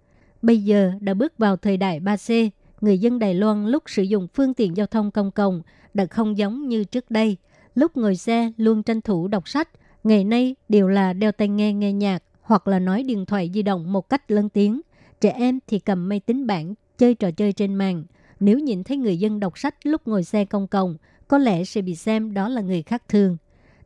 [0.42, 2.50] Bây giờ đã bước vào thời đại 3C,
[2.82, 5.62] người dân Đài Loan lúc sử dụng phương tiện giao thông công cộng
[5.94, 7.38] đã không giống như trước đây.
[7.76, 9.70] Lúc ngồi xe luôn tranh thủ đọc sách,
[10.04, 13.62] ngày nay đều là đeo tai nghe nghe nhạc hoặc là nói điện thoại di
[13.62, 14.82] động một cách lớn tiếng.
[15.22, 18.04] Trẻ em thì cầm máy tính bảng chơi trò chơi trên mạng.
[18.40, 20.98] Nếu nhìn thấy người dân đọc sách lúc ngồi xe công cộng,
[21.28, 23.38] có lẽ sẽ bị xem đó là người khác thường.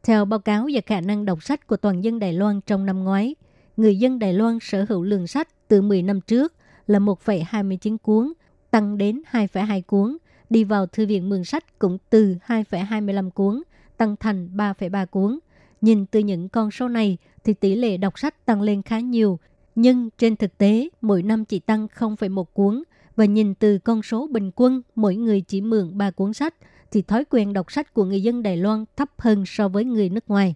[0.03, 3.03] Theo báo cáo về khả năng đọc sách của toàn dân Đài Loan trong năm
[3.03, 3.35] ngoái,
[3.77, 6.53] người dân Đài Loan sở hữu lượng sách từ 10 năm trước
[6.87, 8.33] là 1,29 cuốn,
[8.71, 10.17] tăng đến 2,2 cuốn.
[10.49, 13.63] Đi vào thư viện mượn sách cũng từ 2,25 cuốn,
[13.97, 15.39] tăng thành 3,3 cuốn.
[15.81, 19.39] Nhìn từ những con số này thì tỷ lệ đọc sách tăng lên khá nhiều,
[19.75, 22.83] nhưng trên thực tế mỗi năm chỉ tăng 0,1 cuốn
[23.15, 26.55] và nhìn từ con số bình quân mỗi người chỉ mượn 3 cuốn sách
[26.91, 30.09] thì thói quen đọc sách của người dân Đài Loan thấp hơn so với người
[30.09, 30.55] nước ngoài.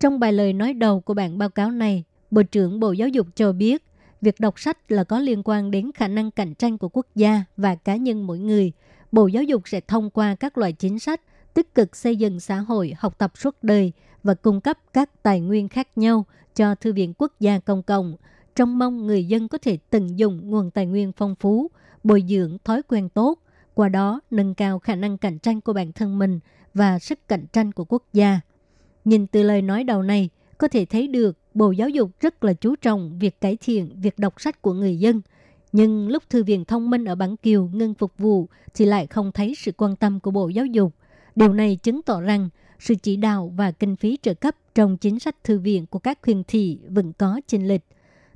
[0.00, 3.26] Trong bài lời nói đầu của bản báo cáo này, Bộ trưởng Bộ Giáo dục
[3.34, 3.84] cho biết
[4.20, 7.44] việc đọc sách là có liên quan đến khả năng cạnh tranh của quốc gia
[7.56, 8.72] và cá nhân mỗi người.
[9.12, 11.20] Bộ Giáo dục sẽ thông qua các loại chính sách
[11.54, 15.40] tích cực xây dựng xã hội học tập suốt đời và cung cấp các tài
[15.40, 18.16] nguyên khác nhau cho Thư viện Quốc gia Công cộng,
[18.56, 21.70] trong mong người dân có thể tận dụng nguồn tài nguyên phong phú,
[22.04, 23.38] bồi dưỡng thói quen tốt,
[23.74, 26.40] qua đó nâng cao khả năng cạnh tranh của bản thân mình
[26.74, 28.40] và sức cạnh tranh của quốc gia.
[29.04, 30.28] Nhìn từ lời nói đầu này,
[30.58, 34.18] có thể thấy được Bộ Giáo dục rất là chú trọng việc cải thiện việc
[34.18, 35.20] đọc sách của người dân.
[35.72, 39.32] Nhưng lúc Thư viện Thông minh ở Bản Kiều ngưng phục vụ thì lại không
[39.32, 40.92] thấy sự quan tâm của Bộ Giáo dục.
[41.36, 45.18] Điều này chứng tỏ rằng sự chỉ đạo và kinh phí trợ cấp trong chính
[45.18, 47.82] sách thư viện của các huyện thị vẫn có chênh lệch.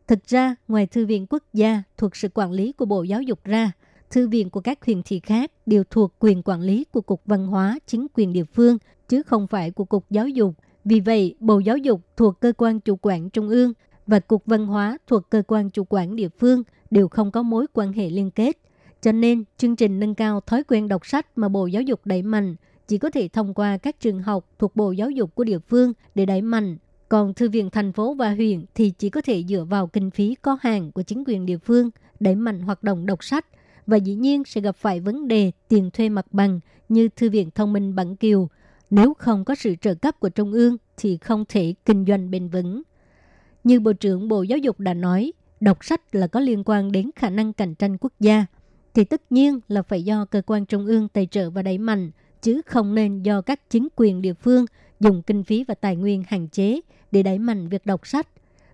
[0.07, 3.45] Thực ra, ngoài thư viện quốc gia thuộc sự quản lý của Bộ Giáo dục
[3.45, 3.73] ra,
[4.11, 7.47] thư viện của các huyện thị khác đều thuộc quyền quản lý của Cục Văn
[7.47, 10.55] hóa chính quyền địa phương, chứ không phải của Cục Giáo dục.
[10.85, 13.73] Vì vậy, Bộ Giáo dục thuộc cơ quan chủ quản trung ương
[14.07, 17.67] và Cục Văn hóa thuộc cơ quan chủ quản địa phương đều không có mối
[17.73, 18.59] quan hệ liên kết.
[19.03, 22.23] Cho nên, chương trình nâng cao thói quen đọc sách mà Bộ Giáo dục đẩy
[22.23, 22.57] mạnh
[22.89, 25.93] chỉ có thể thông qua các trường học thuộc Bộ Giáo dục của địa phương
[26.15, 26.77] để đẩy mạnh.
[27.09, 30.35] Còn thư viện thành phố và huyện thì chỉ có thể dựa vào kinh phí
[30.43, 33.47] có hàng của chính quyền địa phương đẩy mạnh hoạt động đọc sách
[33.87, 37.51] và dĩ nhiên sẽ gặp phải vấn đề tiền thuê mặt bằng như thư viện
[37.51, 38.49] thông minh Bản Kiều.
[38.91, 42.49] Nếu không có sự trợ cấp của Trung ương thì không thể kinh doanh bền
[42.49, 42.83] vững.
[43.65, 47.11] Như Bộ trưởng Bộ Giáo dục đã nói, đọc sách là có liên quan đến
[47.17, 48.47] khả năng cạnh tranh quốc gia,
[48.95, 52.11] thì tất nhiên là phải do cơ quan trung ương tài trợ và đẩy mạnh–
[52.45, 54.65] chứ không nên do các chính quyền địa phương
[55.01, 56.81] dùng kinh phí và tài nguyên hạn chế
[57.13, 58.29] để đẩy mạnh việc đọc sách.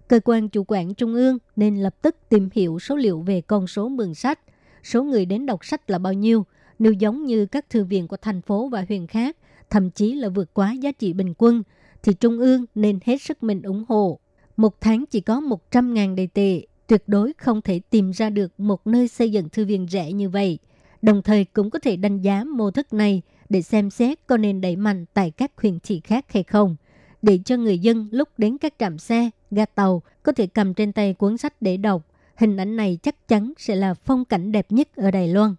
[0.09, 3.67] Cơ quan chủ quản trung ương nên lập tức tìm hiểu số liệu về con
[3.67, 4.41] số mượn sách,
[4.83, 6.47] số người đến đọc sách là bao nhiêu,
[6.79, 9.37] nếu giống như các thư viện của thành phố và huyện khác,
[9.71, 11.63] thậm chí là vượt quá giá trị bình quân,
[12.03, 14.19] thì Trung ương nên hết sức mình ủng hộ.
[14.57, 18.87] Một tháng chỉ có 100.000 đầy tệ, tuyệt đối không thể tìm ra được một
[18.87, 20.59] nơi xây dựng thư viện rẻ như vậy.
[21.03, 24.61] Đồng thời cũng có thể đánh giá mô thức này để xem xét có nên
[24.61, 26.77] đẩy mạnh tại các huyện thị khác hay không,
[27.23, 30.93] để cho người dân lúc đến các trạm xe, ga tàu có thể cầm trên
[30.93, 32.03] tay cuốn sách để đọc.
[32.37, 35.55] Hình ảnh này chắc chắn sẽ là phong cảnh đẹp nhất ở Đài Loan.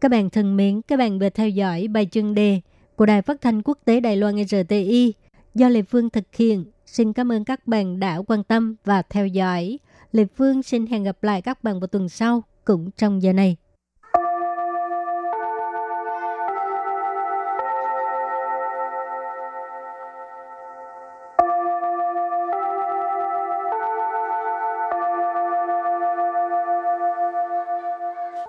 [0.00, 2.60] Các bạn thân mến, các bạn vừa theo dõi bài chương đề
[3.02, 5.14] của Đài Phát thanh Quốc tế Đài Loan RTI
[5.54, 6.64] do Lê Phương thực hiện.
[6.86, 9.78] Xin cảm ơn các bạn đã quan tâm và theo dõi.
[10.12, 13.56] Lê Phương xin hẹn gặp lại các bạn vào tuần sau, cũng trong giờ này.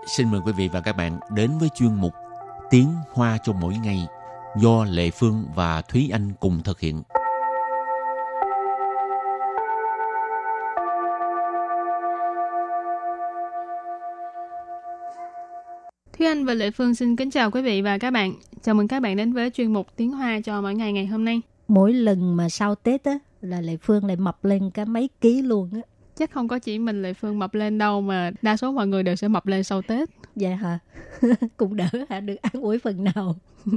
[0.07, 2.13] Xin mời quý vị và các bạn đến với chuyên mục
[2.69, 4.07] Tiếng Hoa cho mỗi ngày
[4.55, 7.03] do Lệ Phương và Thúy Anh cùng thực hiện.
[16.17, 18.33] Thúy Anh và Lệ Phương xin kính chào quý vị và các bạn.
[18.61, 21.25] Chào mừng các bạn đến với chuyên mục Tiếng Hoa cho mỗi ngày ngày hôm
[21.25, 21.41] nay.
[21.67, 25.41] Mỗi lần mà sau Tết á là Lệ Phương lại mập lên cả mấy ký
[25.41, 25.81] luôn á.
[26.15, 29.03] Chắc không có chỉ mình Lệ Phương mập lên đâu mà đa số mọi người
[29.03, 30.78] đều sẽ mập lên sau Tết Dạ hả?
[31.56, 32.20] Cũng đỡ hả?
[32.20, 33.36] Được an ủi phần nào.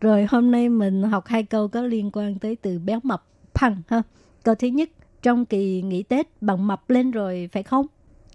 [0.00, 3.24] Rồi hôm nay mình học hai câu có liên quan tới từ béo mập,
[3.54, 4.02] phăng ha.
[4.42, 4.90] Câu thứ nhất,
[5.22, 7.86] trong kỳ nghỉ Tết bạn mập lên rồi phải không?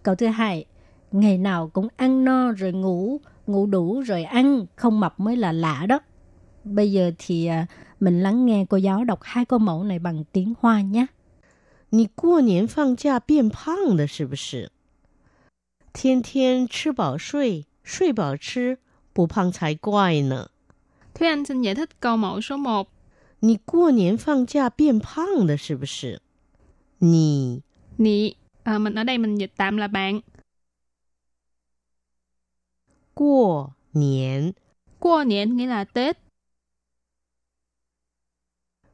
[0.04, 0.66] Câu thứ hai,
[1.12, 5.52] ngày nào cũng ăn no rồi ngủ, ngủ đủ rồi ăn, không mập mới là
[5.52, 6.00] lạ đó.
[6.63, 7.66] Bây giờ thì à,
[8.00, 11.06] mình lắng nghe cô giáo đọc hai câu mẫu này bằng tiếng Hoa nhé.
[11.96, 14.72] 你过年放假变胖了是不是？
[15.98, 18.80] 天天吃饱睡，睡饱吃，
[19.13, 20.50] 不胖才怪呢。
[21.13, 22.88] Thúy Anh xin giải thích câu mẫu số 1.
[23.39, 26.22] 你过年放假变胖了是不是？
[27.00, 27.62] 你
[27.98, 30.22] Nị, à, mình ở đây mình dịch tạm là bạn.
[33.13, 34.54] 过年
[35.00, 36.18] Qua niên nghĩa là Tết.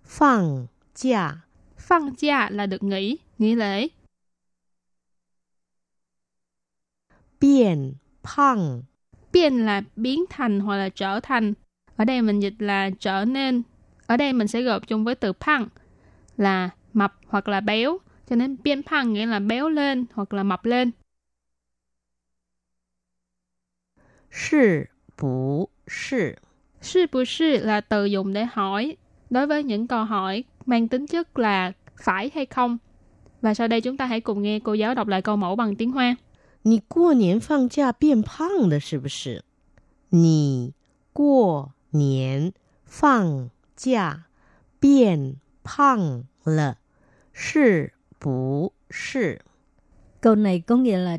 [0.03, 1.45] 放假
[1.77, 3.87] Phân gia là được nghỉ, nghỉ lễ.
[7.44, 8.82] biến phăng.
[9.32, 11.52] biến là biến thành hoặc là trở thành.
[11.96, 13.62] Ở đây mình dịch là trở nên.
[14.06, 15.68] Ở đây mình sẽ gộp chung với từ phăng
[16.36, 17.98] là mập hoặc là béo.
[18.28, 20.90] Cho nên biến phăng nghĩa là béo lên hoặc là mập lên.
[24.30, 24.80] Sì
[25.20, 26.22] bù sì.
[26.80, 28.96] Sì bù sì là từ dùng để hỏi.
[29.30, 31.72] Đối với những câu hỏi mang tính chất là
[32.04, 32.78] phải hay không.
[33.42, 35.76] Và sau đây chúng ta hãy cùng nghe cô giáo đọc lại câu mẫu bằng
[35.76, 36.16] tiếng Hoa.
[36.63, 39.43] 你过年放假变胖了是不是？
[40.09, 40.73] 你
[41.13, 42.53] 过年
[42.85, 44.25] 放假
[44.79, 46.77] 变胖了
[47.33, 49.41] 是不是？
[50.21, 51.17] Câu này có nghĩa là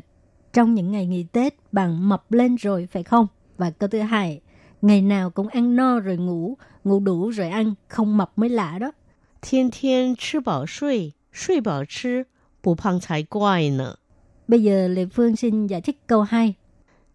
[0.53, 3.27] trong những ngày nghỉ Tết bạn mập lên rồi phải không?
[3.57, 4.41] Và câu thứ hai,
[4.81, 8.79] ngày nào cũng ăn no rồi ngủ, ngủ đủ rồi ăn, không mập mới lạ
[8.79, 8.91] đó.
[9.41, 12.27] 天天吃饱睡，睡饱吃，
[12.61, 13.97] 不胖才怪呢。
[14.48, 16.54] Bây giờ Lê Phương xin giải thích câu 2.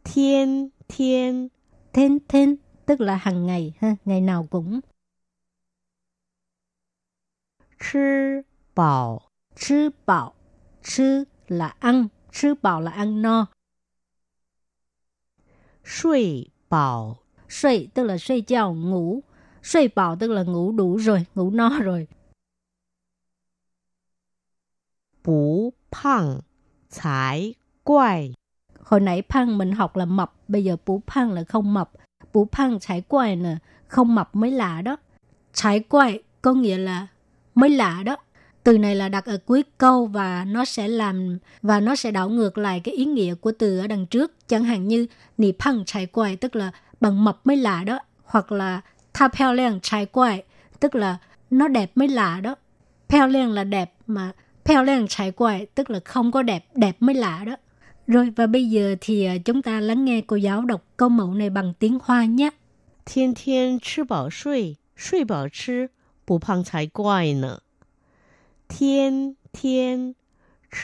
[0.04, 1.48] Thiên, thiên.
[1.94, 4.80] Thiên, thiên, tức là hàng ngày, ha, ngày nào cũng.
[7.80, 8.42] Chứ
[8.76, 9.22] bảo.
[9.56, 10.34] Chứ bảo.
[10.84, 13.46] Chứ là ăn, chứ bảo là ăn no.
[15.86, 17.18] Suy bảo.
[17.50, 19.24] Suy tức là suy chào ngủ.
[19.64, 22.08] Suy bảo tức là ngủ đủ rồi, ngủ no rồi.
[25.24, 26.40] Bú phẳng
[26.92, 28.34] 才怪。
[28.84, 31.92] Hồi nãy phăng mình học là mập, bây giờ bú phăng là không mập.
[32.34, 33.56] Bú phăng trái quài nè,
[33.88, 34.98] không mập mới lạ đó.
[35.54, 37.08] Trái quài có nghĩa là
[37.56, 38.18] mới lạ đó.
[38.64, 42.30] Từ này là đặt ở cuối câu và nó sẽ làm và nó sẽ đảo
[42.30, 44.32] ngược lại cái ý nghĩa của từ ở đằng trước.
[44.48, 48.00] Chẳng hạn như nì phăng trái quài tức là bằng mập mới lạ đó.
[48.24, 48.82] Hoặc là
[49.14, 50.44] tha peo liang trái quài
[50.80, 51.18] tức là
[51.50, 52.56] nó đẹp mới lạ đó.
[53.10, 54.32] Peo liang là đẹp mà
[54.66, 57.56] Peo lên trải quài, tức là không có đẹp, đẹp mới lạ đó.
[58.08, 61.34] Rồi và bây giờ thì à, chúng ta lắng nghe cô giáo đọc câu mẫu
[61.34, 62.50] này bằng tiếng Hoa nhé.
[63.06, 65.88] Thiên thiên chứ bảo suy, suy bảo chứ,
[66.28, 67.50] bù phang trái quài nè.
[68.70, 70.14] Thiên thiên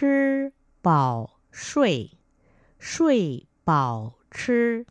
[0.02, 0.50] chứ
[0.84, 2.10] bảo suy,
[2.82, 4.14] suy bảo
[4.48, 4.84] chứ,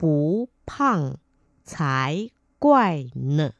[0.00, 1.14] bù phang
[1.66, 3.50] trái quài nè.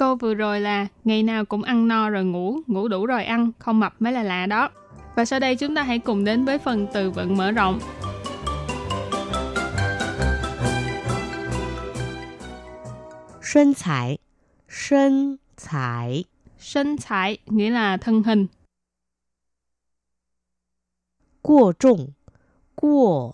[0.00, 3.52] Câu vừa rồi là ngày nào cũng ăn no rồi ngủ, ngủ đủ rồi ăn,
[3.58, 4.70] không mập mới là lạ đó.
[5.16, 7.80] Và sau đây chúng ta hãy cùng đến với phần từ vựng mở rộng.
[13.42, 14.18] Sân thải
[14.68, 16.24] Sân thải
[16.58, 18.46] Sân thải nghĩa là thân hình.
[21.42, 22.08] Quá trọng
[22.74, 23.32] Quá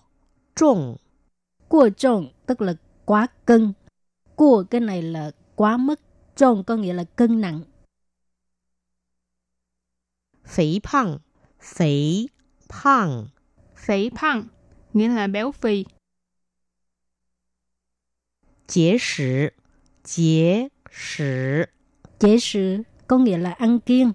[0.55, 0.97] trọng
[1.67, 2.73] Quá trọng tức là
[3.05, 3.73] quá cân.
[4.35, 5.99] Quá cái này là quá mức
[6.36, 7.60] Trộn có nghĩa là cân nặng.
[10.44, 11.18] 肥胖，
[11.60, 12.28] 肥
[12.68, 13.28] 胖，
[13.76, 14.44] Phỉ phăng
[14.92, 15.84] nghĩa là béo phì.
[18.66, 19.52] 结实，
[20.04, 21.68] 节食
[22.18, 24.12] Chế sự có nghĩa là ăn kiêng.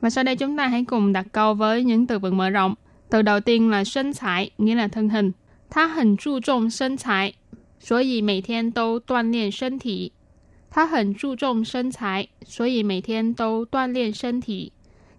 [0.00, 2.74] Và sau đây chúng ta hãy cùng đặt câu với những từ vựng mở rộng.
[3.10, 5.32] Từ đầu tiên là身材, nghĩa là thân hình.
[5.70, 7.34] 他很注重身材，
[7.80, 10.12] 所以每天都锻炼身体。
[10.72, 14.70] 他很注重身材，所以每天都锻炼身体。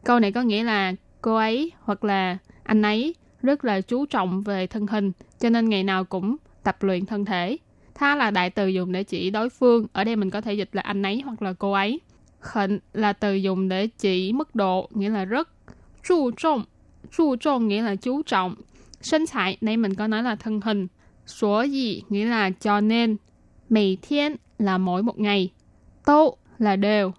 [0.03, 4.43] Câu này có nghĩa là cô ấy hoặc là anh ấy rất là chú trọng
[4.43, 7.57] về thân hình, cho nên ngày nào cũng tập luyện thân thể.
[7.95, 10.69] Tha là đại từ dùng để chỉ đối phương, ở đây mình có thể dịch
[10.71, 11.99] là anh ấy hoặc là cô ấy.
[12.39, 15.49] Khẩn là từ dùng để chỉ mức độ, nghĩa là rất.
[16.07, 16.63] Chú trọng,
[17.11, 18.55] chú trọng nghĩa là chú trọng.
[19.01, 20.87] 身材, nãy mình có nói là thân hình.
[21.25, 23.17] Số gì nghĩa là cho nên.
[23.69, 25.51] 每天 là mỗi một ngày.
[26.05, 27.11] Tô là đều.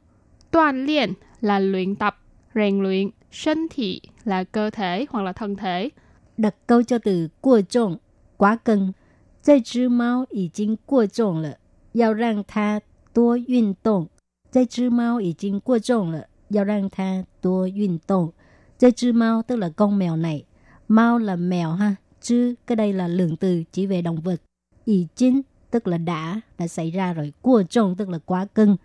[0.50, 2.16] Toàn luyện là luyện tập,
[2.54, 5.90] rèn luyện.身体 là cơ thể hoặc là thân thể.
[6.36, 7.98] Đặt câu cho từ 过重,
[8.36, 8.92] quá cân.
[9.42, 11.58] 这只猫已经过重了，
[11.92, 12.80] 要让它
[13.12, 14.08] 多运动。
[14.50, 18.32] 这只猫已经过重了，要让它多运动。
[18.78, 20.44] 这只猫 tức là con mèo này.
[20.88, 21.96] Mao là mèo ha.
[22.20, 24.40] Chứ cái đây là lượng từ chỉ về động vật.
[24.84, 27.32] Ý chính tức là đã, đã xảy ra rồi.
[27.42, 28.76] Qua trọng tức là quá cân.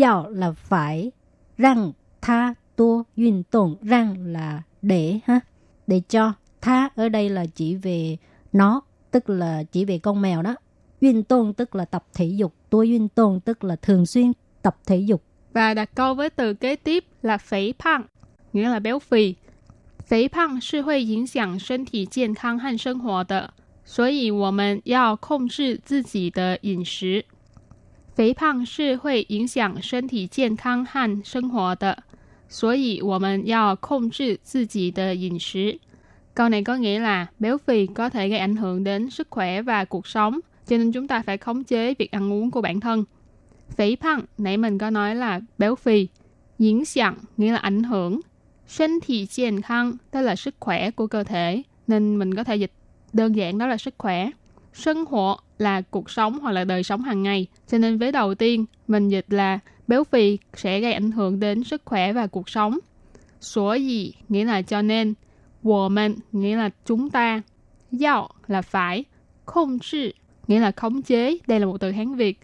[0.00, 1.10] Yào là phải.
[1.58, 3.76] Răng tha tua运动.
[3.82, 5.40] Răng là để ha.
[5.86, 6.32] Để cho.
[6.60, 8.16] Tha ở đây là chỉ về
[8.52, 10.56] nó, tức là chỉ về con mèo đó.
[11.00, 12.54] Uyên tôn tức là tập thể dục.
[12.70, 15.22] Tua uyên tôn tức là thường xuyên tập thể dục.
[15.52, 18.02] Và đặt câu với từ kế tiếp là phế phăng,
[18.52, 19.34] nghĩa là béo phì.
[20.10, 27.24] 肥胖是会影响身体健康和生活的， 所以我们要控制自己的饮食。
[28.14, 32.02] 肥胖是会影响身体健康和生活的，
[32.48, 35.78] 所以我们要控制自己的饮食。
[36.34, 39.84] Câu này có nghĩa là béo phì có thể gây ảnh hưởng đến sức khỏe và
[39.84, 43.04] cuộc sống, cho nên chúng ta phải khống chế việc ăn uống của bản thân.
[43.76, 46.08] Phỉ phăng, nãy mình có nói là béo phì.
[46.58, 48.20] Diễn sẵn nghĩa là ảnh hưởng.
[48.66, 52.72] Sinh thị健康, tức là sức khỏe của cơ thể, nên mình có thể dịch
[53.13, 54.29] đơn giản đó là sức khỏe.
[54.73, 58.35] Sân hộ là cuộc sống hoặc là đời sống hàng ngày, cho nên với đầu
[58.35, 62.49] tiên mình dịch là béo phì sẽ gây ảnh hưởng đến sức khỏe và cuộc
[62.49, 62.79] sống.
[63.41, 65.13] Số gì nghĩa là cho nên,
[65.63, 67.41] wo nghĩa là chúng ta,
[68.01, 69.03] yao là phải,
[69.45, 70.13] không trị
[70.47, 72.39] nghĩa là khống chế, đây là một từ Hán Việt.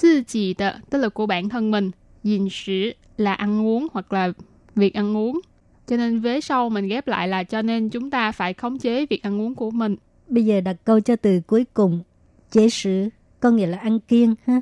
[0.00, 1.90] Tự chỉ 的, tức là của bản thân mình,
[2.22, 4.32] dình sử là ăn uống hoặc là
[4.74, 5.40] việc ăn uống.
[5.88, 9.06] Cho nên vế sau mình ghép lại là cho nên chúng ta phải khống chế
[9.06, 9.96] việc ăn uống của mình.
[10.28, 12.00] Bây giờ đặt câu cho từ cuối cùng.
[12.50, 13.08] Chế sử
[13.40, 14.60] có nghĩa là ăn kiêng ha.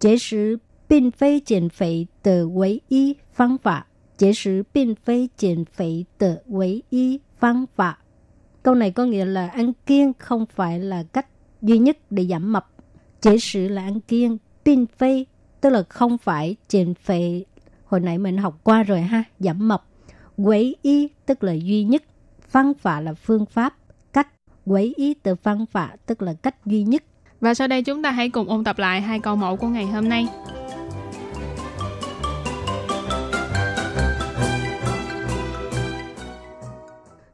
[0.00, 0.56] Chế sử
[0.88, 3.86] bình phê triển phệ tờ quấy y phương pháp.
[4.18, 7.98] Chế sử bình phê triển phệ tờ quấy y phương pháp.
[8.62, 11.26] Câu này có nghĩa là ăn kiêng không phải là cách
[11.62, 12.70] duy nhất để giảm mập.
[13.20, 15.24] Chế sử là ăn kiêng, bình phê
[15.60, 17.42] tức là không phải triển phệ
[17.84, 19.84] hồi nãy mình học qua rồi ha, giảm mập
[20.36, 22.02] quấy y tức là duy nhất,
[22.52, 23.76] văn phạ là phương pháp,
[24.12, 24.28] cách,
[24.66, 27.04] quấy y từ văn phạ tức là cách duy nhất.
[27.40, 29.86] Và sau đây chúng ta hãy cùng ôn tập lại hai câu mẫu của ngày
[29.86, 30.26] hôm nay.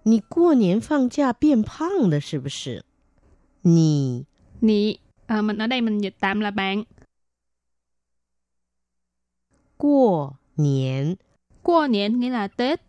[0.09, 2.81] Nì qua niên phang giả biến phang là sư bù sư?
[3.65, 4.23] Nì
[4.61, 6.85] Nì à, Mình ở đây mình dịch tạm là bạn
[9.77, 11.15] Qua niên
[11.63, 12.88] Qua niên nghĩa là Tết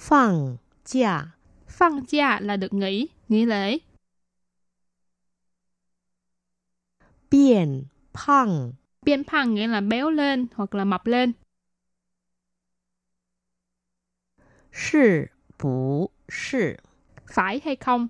[0.00, 1.32] 放假
[1.68, 3.78] Phăng gia là được nghỉ, nghỉ lễ.
[7.30, 11.32] 变胖 Biên phăng nghĩa là béo lên hoặc là mập lên.
[14.72, 16.78] 是不是？
[17.26, 18.08] Phải hay không?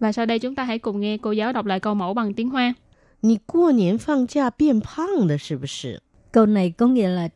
[0.00, 2.34] Và sau đây chúng ta hãy cùng nghe cô giáo đọc lại câu mẫu bằng
[2.34, 2.74] tiếng Hoa.
[3.20, 6.02] 你过年放假变胖了是不是？
[6.32, 7.28] Câu này có nghĩa là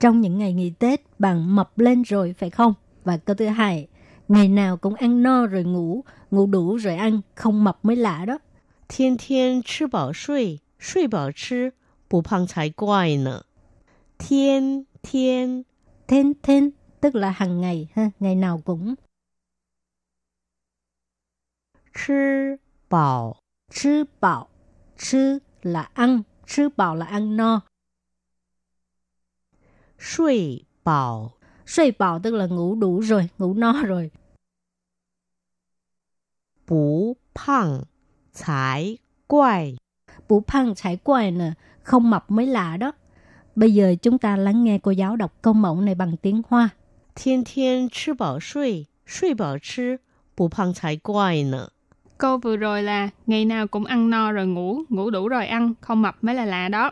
[0.00, 2.74] trong những ngày nghỉ Tết bạn mập lên rồi phải không?
[3.07, 3.87] Và câu thứ hai,
[4.27, 8.25] ngày nào cũng ăn no rồi ngủ, ngủ đủ rồi ăn, không mập mới lạ
[8.25, 8.37] đó.
[8.87, 11.69] Thiên thiên chứ bảo suy, suy bảo chứ,
[12.09, 13.31] bù phăng chái quài nè.
[14.19, 15.63] Thiên thiên,
[16.07, 16.69] thiên thiên,
[17.01, 18.95] tức là hàng ngày, ha, ngày nào cũng.
[21.93, 22.55] Chứ
[22.89, 23.35] bảo,
[23.71, 24.47] chứ bảo,
[24.97, 27.61] chứ là ăn, chứ bảo là ăn no.
[29.99, 31.36] Suy bảo
[31.67, 34.11] Sui bảo tức là ngủ đủ rồi, ngủ no rồi.
[36.67, 37.81] Bú phăng
[38.33, 39.77] chải quài.
[40.29, 41.51] Bú phăng chải quài nè,
[41.83, 42.91] không mập mới lạ đó.
[43.55, 46.69] Bây giờ chúng ta lắng nghe cô giáo đọc câu mẫu này bằng tiếng Hoa.
[47.15, 49.97] Thiên thiên chứ bảo suy, suy bảo chứ,
[50.37, 51.61] bù phăng chải quài nè.
[52.17, 55.73] Câu vừa rồi là ngày nào cũng ăn no rồi ngủ, ngủ đủ rồi ăn,
[55.81, 56.91] không mập mới là lạ đó.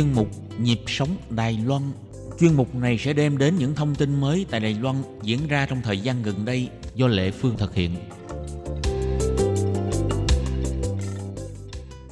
[0.00, 0.28] Chuyên mục
[0.60, 1.82] Nhịp sống Đài Loan
[2.38, 5.66] Chuyên mục này sẽ đem đến những thông tin mới tại Đài Loan diễn ra
[5.66, 7.90] trong thời gian gần đây do Lệ Phương thực hiện.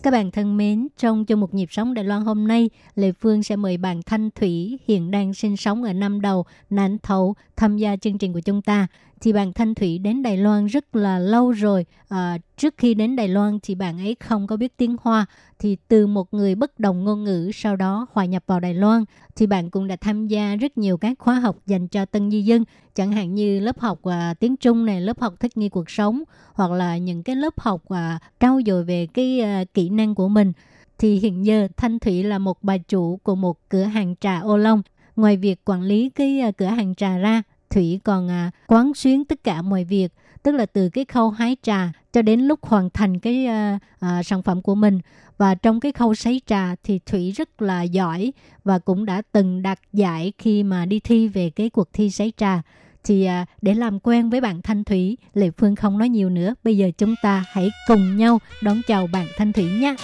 [0.02, 3.42] Các bạn thân mến, trong chương mục nhịp sống Đài Loan hôm nay, Lệ Phương
[3.42, 7.76] sẽ mời bạn Thanh Thủy hiện đang sinh sống ở Nam đầu, Nán Thấu tham
[7.76, 8.86] gia chương trình của chúng ta
[9.20, 11.86] thì bạn Thanh Thủy đến Đài Loan rất là lâu rồi.
[12.08, 15.26] À, trước khi đến Đài Loan thì bạn ấy không có biết tiếng Hoa.
[15.58, 19.04] Thì từ một người bất đồng ngôn ngữ sau đó hòa nhập vào Đài Loan
[19.36, 22.42] thì bạn cũng đã tham gia rất nhiều các khóa học dành cho tân di
[22.42, 22.64] dân.
[22.94, 26.22] Chẳng hạn như lớp học à, tiếng Trung này, lớp học thích nghi cuộc sống
[26.52, 30.28] hoặc là những cái lớp học à, trau dồi về cái à, kỹ năng của
[30.28, 30.52] mình.
[30.98, 34.56] Thì hiện giờ Thanh Thủy là một bà chủ của một cửa hàng trà ô
[34.56, 34.82] long.
[35.18, 39.24] Ngoài việc quản lý cái à, cửa hàng trà ra Thủy còn à, quán xuyến
[39.24, 42.90] tất cả mọi việc, tức là từ cái khâu hái trà cho đến lúc hoàn
[42.90, 45.00] thành cái uh, uh, sản phẩm của mình.
[45.38, 48.32] Và trong cái khâu sấy trà thì Thủy rất là giỏi
[48.64, 52.32] và cũng đã từng đạt giải khi mà đi thi về cái cuộc thi sấy
[52.36, 52.62] trà.
[53.04, 56.54] Thì uh, để làm quen với bạn Thanh Thủy, Lệ Phương không nói nhiều nữa.
[56.64, 59.94] Bây giờ chúng ta hãy cùng nhau đón chào bạn Thanh Thủy nhé.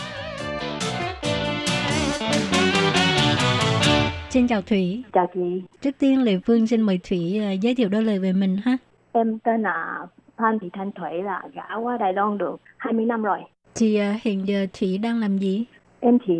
[4.35, 5.05] Xin chào Thủy.
[5.13, 5.63] Chào chị.
[5.81, 8.77] Trước tiên Lệ Phương xin mời Thủy uh, giới thiệu đôi lời về mình ha.
[9.13, 13.23] Em tên là Phan Thị Thanh Thủy là gã qua Đài Loan được 20 năm
[13.23, 13.39] rồi.
[13.75, 15.65] Thì uh, hiện giờ Thủy đang làm gì?
[16.01, 16.35] Em thì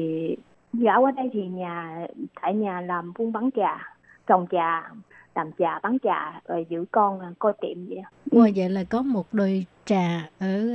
[0.73, 2.07] gã qua đây thì nhà
[2.43, 4.91] tại nhà làm buôn bán trà, trồng trà,
[5.35, 8.03] làm trà bán trà rồi giữ con à, coi tiệm vậy.
[8.31, 10.71] Ủa vậy là có một đôi trà ở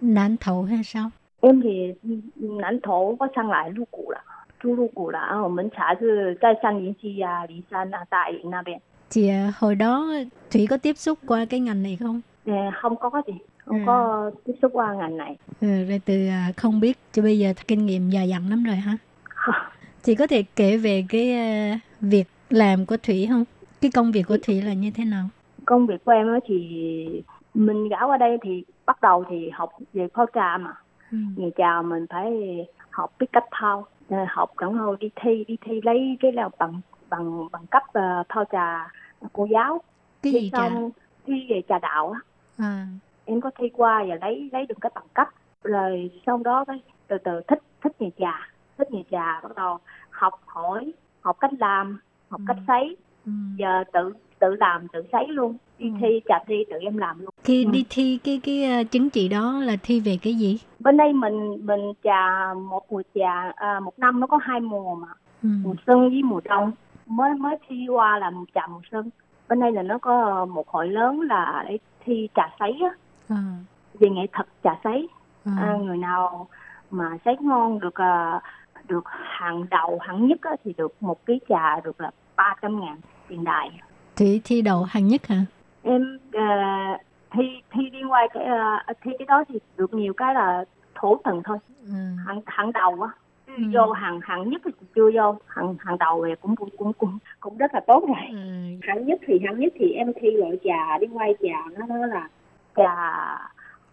[0.00, 1.10] Nản Thổ hay sao?
[1.40, 1.92] Em thì
[2.36, 4.20] Nản Thổ có sang lại lưu cụ là
[4.59, 8.79] 注入股啦，我们茶是在三林溪啊、梨山啊、大营那边。
[9.09, 10.07] Chị hồi đó
[10.51, 12.21] Thủy có tiếp xúc qua cái ngành này không?
[12.45, 13.33] À, không có gì,
[13.65, 13.83] không à.
[13.85, 15.37] có tiếp xúc qua ngành này.
[15.61, 18.97] Ừ, rồi từ không biết cho bây giờ kinh nghiệm dài dặn lắm rồi hả?
[20.03, 21.35] Chị có thể kể về cái
[21.75, 23.43] uh, việc làm của Thủy không?
[23.81, 25.25] Cái công việc của Thủy là như thế nào?
[25.65, 30.07] Công việc của em thì mình gã qua đây thì bắt đầu thì học về
[30.13, 30.73] pha trà mà.
[31.11, 31.17] Ừ.
[31.37, 32.31] Nghề trà mình phải
[32.89, 36.48] học biết cách thao Ờ, học cẩn thận đi thi đi thi lấy cái là
[36.58, 38.88] bằng bằng bằng cấp uh, thao trà
[39.32, 39.80] cô giáo
[40.22, 41.02] cái gì xong trà?
[41.26, 42.20] thi về trà đạo á
[42.58, 42.86] à.
[43.24, 45.28] em có thi qua và lấy lấy được cái bằng cấp
[45.64, 49.78] rồi sau đó cái từ từ thích thích nghề trà thích nghề trà bắt đầu
[50.10, 52.44] học hỏi học cách làm học ừ.
[52.48, 52.96] cách sấy
[53.26, 53.32] ừ.
[53.56, 55.94] giờ tự tự làm tự sấy luôn đi ừ.
[56.00, 57.70] thi trà thi tự em làm luôn khi ừ.
[57.70, 61.12] đi thi cái cái uh, chứng chỉ đó là thi về cái gì bên đây
[61.12, 65.08] mình mình trà một mùa trà à, một năm nó có hai mùa mà
[65.42, 65.48] ừ.
[65.64, 66.72] mùa xuân với mùa đông
[67.06, 69.10] mới mới thi qua là một trà mùa xuân
[69.48, 72.94] bên đây là nó có một hội lớn là để thi trà sấy á
[73.28, 73.42] à.
[73.98, 75.08] về nghệ thuật trà sấy
[75.44, 75.52] à.
[75.58, 76.48] À, người nào
[76.90, 78.42] mà sấy ngon được uh,
[78.88, 82.80] được hàng đầu hạng nhất á, thì được một ký trà được là ba trăm
[82.80, 82.96] ngàn
[83.28, 83.70] tiền đài
[84.20, 85.44] thi thi đầu hạng nhất hả?
[85.82, 88.46] Em uh, thi thi đi qua cái
[88.90, 91.58] uh, thi cái đó thì được nhiều cái là thổ thần thôi.
[91.86, 91.92] Ừ.
[92.26, 93.08] hạng hạng đầu á.
[93.46, 93.54] Ừ.
[93.74, 95.36] vô hàng hạng nhất thì chưa vô.
[95.46, 98.26] Hàng hàng đầu thì cũng cũng cũng cũng cũng rất là tốt rồi.
[98.30, 98.38] Ừ.
[98.82, 102.06] hạng nhất thì hạng nhất thì em thi loại trà đi quay trà nó nó
[102.06, 102.28] là
[102.76, 102.94] trà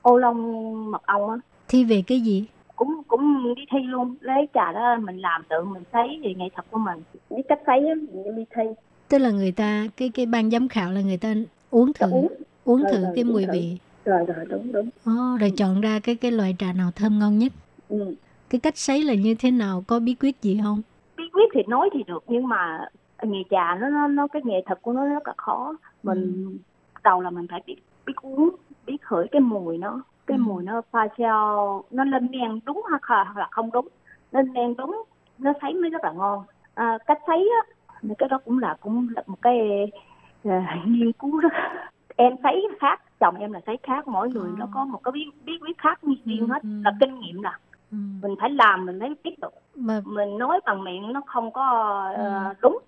[0.02, 1.36] ô long mật ong á.
[1.68, 2.48] Thi về cái gì?
[2.76, 4.16] Cũng cũng đi thi luôn.
[4.22, 7.04] Lấy trà đó mình làm tự mình sấy thì nghệ thuật của mình.
[7.30, 8.64] Biết cách sấy á mình đi thi
[9.10, 11.34] tức là người ta cái cái ban giám khảo là người ta
[11.70, 12.28] uống thử uống,
[12.64, 13.52] uống thử rồi, cái mùi thử.
[13.52, 13.78] vị.
[14.06, 14.90] Rồi rồi đúng đúng.
[15.10, 17.52] Oh, rồi chọn ra cái cái loại trà nào thơm ngon nhất?
[17.90, 18.16] Ừ.
[18.50, 19.84] cái cách sấy là như thế nào?
[19.88, 20.82] Có bí quyết gì không?
[21.18, 22.86] Bí quyết thì nói thì được nhưng mà
[23.24, 25.74] nghề trà nó nó, nó cái nghệ thuật của nó rất là khó.
[26.04, 26.58] Mình ừ.
[27.04, 28.50] đầu là mình phải biết biết uống
[28.86, 30.02] biết khởi cái mùi nó.
[30.28, 30.42] Cái ừ.
[30.42, 33.88] mùi nó pha sao nó lên men đúng hoặc là không đúng.
[34.32, 35.04] Lên men đúng
[35.38, 36.44] nó sấy mới rất là ngon.
[36.74, 37.77] À, cách sấy á
[38.18, 39.60] cái đó cũng là cũng là một cái
[40.48, 40.52] uh,
[40.86, 41.54] nghiên cứu rất
[42.16, 44.58] em sấy khác chồng em là sấy khác mỗi người à.
[44.58, 46.70] nó có một cái bí bí quyết khác riêng ừ, hết ừ.
[46.84, 47.60] là kinh nghiệm là
[47.92, 47.98] ừ.
[48.22, 50.02] mình phải làm mình mới tiếp tục mà...
[50.06, 51.66] mình nói bằng miệng nó không có
[52.14, 52.80] uh, đúng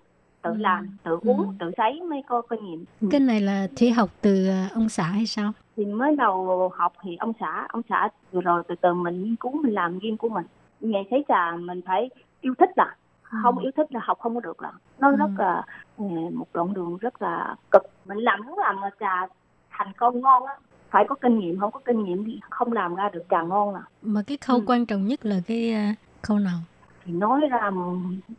[0.42, 0.56] tự ừ.
[0.56, 1.30] làm tự ừ.
[1.30, 3.08] uống tự sấy mới có kinh nghiệm ừ.
[3.10, 7.16] cái này là thi học từ ông xã hay sao thì mới đầu học thì
[7.16, 10.46] ông xã ông xã rồi, từ từ mình nghiên cứu mình làm riêng của mình
[10.80, 12.96] nghề sấy trà mình phải yêu thích là
[13.42, 13.62] không ừ.
[13.62, 15.16] yêu thích là học không có được là nó ừ.
[15.16, 15.62] rất là
[15.98, 19.26] ờ, một đoạn đường rất là cực mình làm muốn làm trà
[19.70, 20.54] thành công ngon á
[20.90, 23.74] phải có kinh nghiệm không có kinh nghiệm thì không làm ra được trà ngon
[23.74, 24.64] à mà cái khâu ừ.
[24.66, 26.58] quan trọng nhất là cái uh, khâu nào
[27.04, 27.70] thì nói ra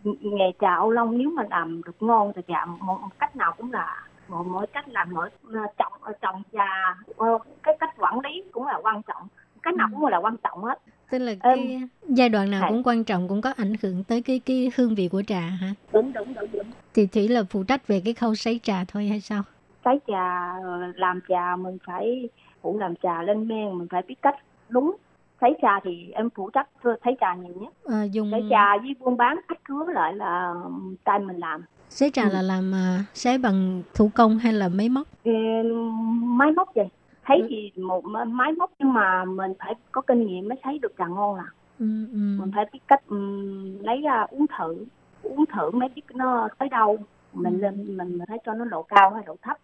[0.04, 3.54] nghề trà Âu Long nếu mà làm được ngon thì trà một, một cách nào
[3.58, 5.30] cũng là mỗi, mỗi cách làm mỗi
[5.78, 6.96] trồng trồng trà
[7.64, 9.28] cái cách quản lý cũng là quan trọng
[9.64, 9.96] cái nào ừ.
[9.96, 10.80] cũng là quan trọng hết
[11.12, 14.22] tức là cái um, giai đoạn nào cũng quan trọng cũng có ảnh hưởng tới
[14.22, 15.74] cái cái hương vị của trà hả?
[15.93, 16.66] Đúng đúng đúng đúng.
[16.93, 19.43] Thì chỉ là phụ trách về cái khâu sấy trà thôi hay sao?
[19.86, 20.53] Sấy trà
[20.95, 22.30] làm trà mình phải
[22.62, 24.36] phụ làm trà lên men mình phải biết cách
[24.70, 24.95] đúng.
[25.41, 27.74] Sấy trà thì em phụ trách sấy trà nhiều nhất.
[27.86, 30.53] À, dùng sấy trà với buôn bán khách khứa lại là
[31.03, 31.64] tay mình làm.
[31.89, 32.30] Sấy trà ừ.
[32.34, 35.07] là làm uh, sấy bằng thủ công hay là máy móc?
[35.24, 35.32] Ừ,
[36.22, 36.88] máy móc vậy
[37.32, 37.48] thấy ừ.
[37.50, 41.08] thì một máy móc nhưng mà mình phải có kinh nghiệm mới thấy được trà
[41.08, 42.18] ngon à ừ, ừ.
[42.40, 44.86] mình phải biết cách um, lấy ra uống thử
[45.24, 46.98] uống thử mới biết nó tới đâu
[47.34, 47.60] mình ừ.
[47.62, 49.58] lên mình thấy cho nó độ cao hay độ thấp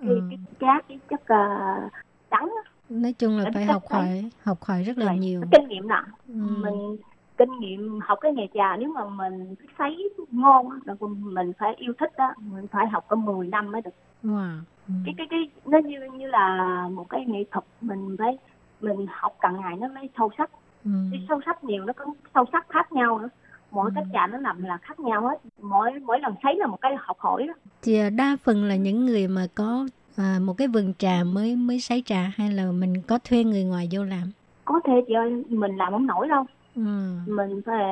[0.00, 0.20] cái ừ.
[0.30, 1.92] cái chát cái chất uh,
[2.30, 2.52] trắng
[2.88, 6.34] nói chung là phải học hỏi học hỏi rất là nhiều kinh nghiệm nè ừ.
[6.34, 6.96] mình
[7.36, 11.92] kinh nghiệm học cái nghề trà nếu mà mình sấy ngon là mình phải yêu
[11.98, 14.58] thích đó mình phải học có 10 năm mới được wow.
[14.88, 14.94] ừ.
[15.04, 18.38] cái cái cái nó như như là một cái nghệ thuật mình phải
[18.80, 20.50] mình học càng ngày nó mới sâu sắc
[20.84, 20.90] ừ.
[21.12, 22.04] cái sâu sắc nhiều nó có
[22.34, 23.28] sâu sắc khác nhau nữa
[23.70, 23.92] mỗi ừ.
[23.94, 26.96] cách trà nó làm là khác nhau hết mỗi mỗi lần sấy là một cái
[26.98, 30.68] học hỏi đó thì à, đa phần là những người mà có à, một cái
[30.68, 34.30] vườn trà mới mới sấy trà hay là mình có thuê người ngoài vô làm
[34.64, 36.44] có thể chị ơi mình làm không nổi đâu
[36.76, 36.82] ừ.
[37.26, 37.84] mình phải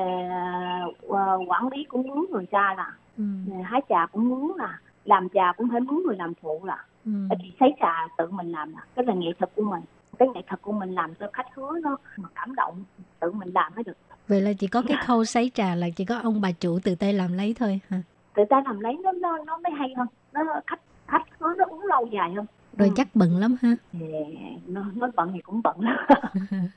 [1.07, 3.25] uh, quản lý cũng muốn người cha là ừ.
[3.65, 7.13] hái trà cũng muốn là làm trà cũng phải muốn người làm phụ là ừ.
[7.43, 9.83] thì sấy trà tự mình làm là cái là nghệ thuật của mình
[10.19, 12.85] cái nghệ thuật của mình làm cho khách hứa nó mà cảm động
[13.21, 13.97] tự mình làm mới được
[14.29, 16.95] vậy là chỉ có cái khâu sấy trà là chỉ có ông bà chủ tự
[16.95, 18.03] tay làm lấy thôi hả
[18.35, 21.65] tự tay làm lấy nó nó nó mới hay hơn nó khách khách hứa nó
[21.65, 22.95] uống lâu dài hơn rồi ừ.
[22.97, 24.07] chắc bận lắm ha thì
[24.67, 25.97] nó nó bận thì cũng bận lắm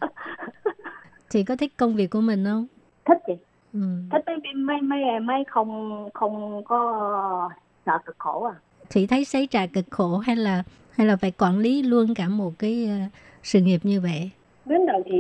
[1.30, 2.68] chị có thích công việc của mình không?
[3.06, 3.34] Thích chị.
[3.74, 3.80] Ừ.
[4.12, 7.50] thích mấy mấy mấy mấy không không có
[7.86, 8.56] sợ cực khổ à.
[8.90, 12.28] Chị thấy sấy trà cực khổ hay là hay là phải quản lý luôn cả
[12.28, 13.12] một cái uh,
[13.44, 14.32] sự nghiệp như vậy?
[14.66, 15.20] Đến đầu thì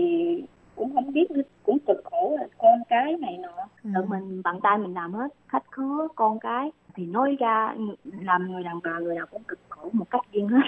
[0.75, 1.27] cũng không biết
[1.63, 3.89] cũng cực khổ là con cái này nọ ừ.
[3.95, 6.71] tự mình bằng tay mình làm hết khách khứa con cái.
[6.95, 7.75] Thì nói ra
[8.21, 10.61] làm người đàn bà người nào cũng cực khổ một cách riêng hết.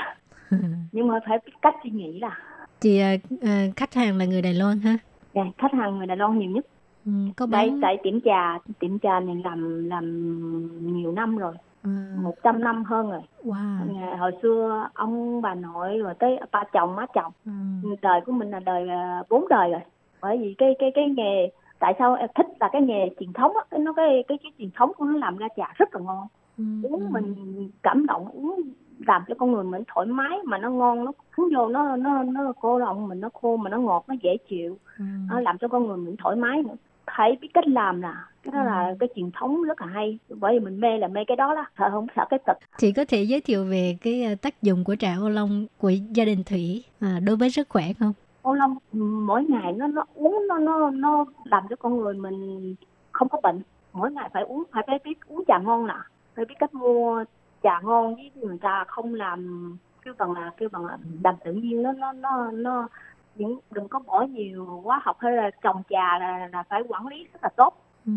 [0.91, 2.38] Nhưng mà phải biết cách suy nghĩ là.
[2.81, 3.01] Chị
[3.33, 4.97] uh, khách hàng là người Đài Loan ha
[5.38, 6.65] dạ khách hàng người Đài Loan nhiều nhất
[7.05, 7.69] ừ, có bán...
[7.69, 10.03] tại tại tiệm trà tiệm trà này làm làm
[10.93, 12.15] nhiều năm rồi à.
[12.23, 14.17] một trăm năm hơn rồi wow.
[14.17, 17.51] hồi xưa ông bà nội rồi tới ba chồng má chồng ừ.
[18.01, 19.81] đời của mình là đời à, bốn đời rồi
[20.21, 23.51] bởi vì cái cái cái nghề tại sao em thích là cái nghề truyền thống
[23.57, 26.27] á nó cái cái cái truyền thống của nó làm ra trà rất là ngon
[26.57, 26.63] ừ.
[26.83, 27.07] uống ừ.
[27.11, 27.35] mình
[27.83, 28.61] cảm động uống
[29.07, 32.23] làm cho con người mình thoải mái mà nó ngon nó uống vô nó nó
[32.23, 34.77] nó cô lòng mình nó khô mà nó ngọt nó dễ chịu.
[34.99, 35.03] Ừ.
[35.29, 36.75] nó làm cho con người mình thoải mái nữa.
[37.17, 38.95] Phải biết cách làm là cái đó là ừ.
[38.99, 40.19] cái truyền thống rất là hay.
[40.29, 42.57] Bởi vì mình mê là mê cái đó đó sợ không sợ cái tật.
[42.77, 45.89] Chị có thể giới thiệu về cái ờ, tác dụng của trà ô long của
[45.89, 48.13] gia đình thủy à, đối với sức khỏe không?
[48.41, 48.77] Ô long
[49.27, 52.75] mỗi ngày nó nó uống nó nó nó làm cho con người mình
[53.11, 53.61] không có bệnh.
[53.93, 55.95] Mỗi ngày phải uống phải phải biết uống trà ngon nè.
[56.35, 57.23] Phải biết cách mua
[57.68, 61.53] trà ngon với người ta không làm kêu bằng là kêu bằng là làm tự
[61.53, 62.88] nhiên nó nó nó nó
[63.36, 67.07] những đừng có bỏ nhiều hóa học hay là trồng trà là, là phải quản
[67.07, 67.74] lý rất là tốt
[68.05, 68.11] ừ.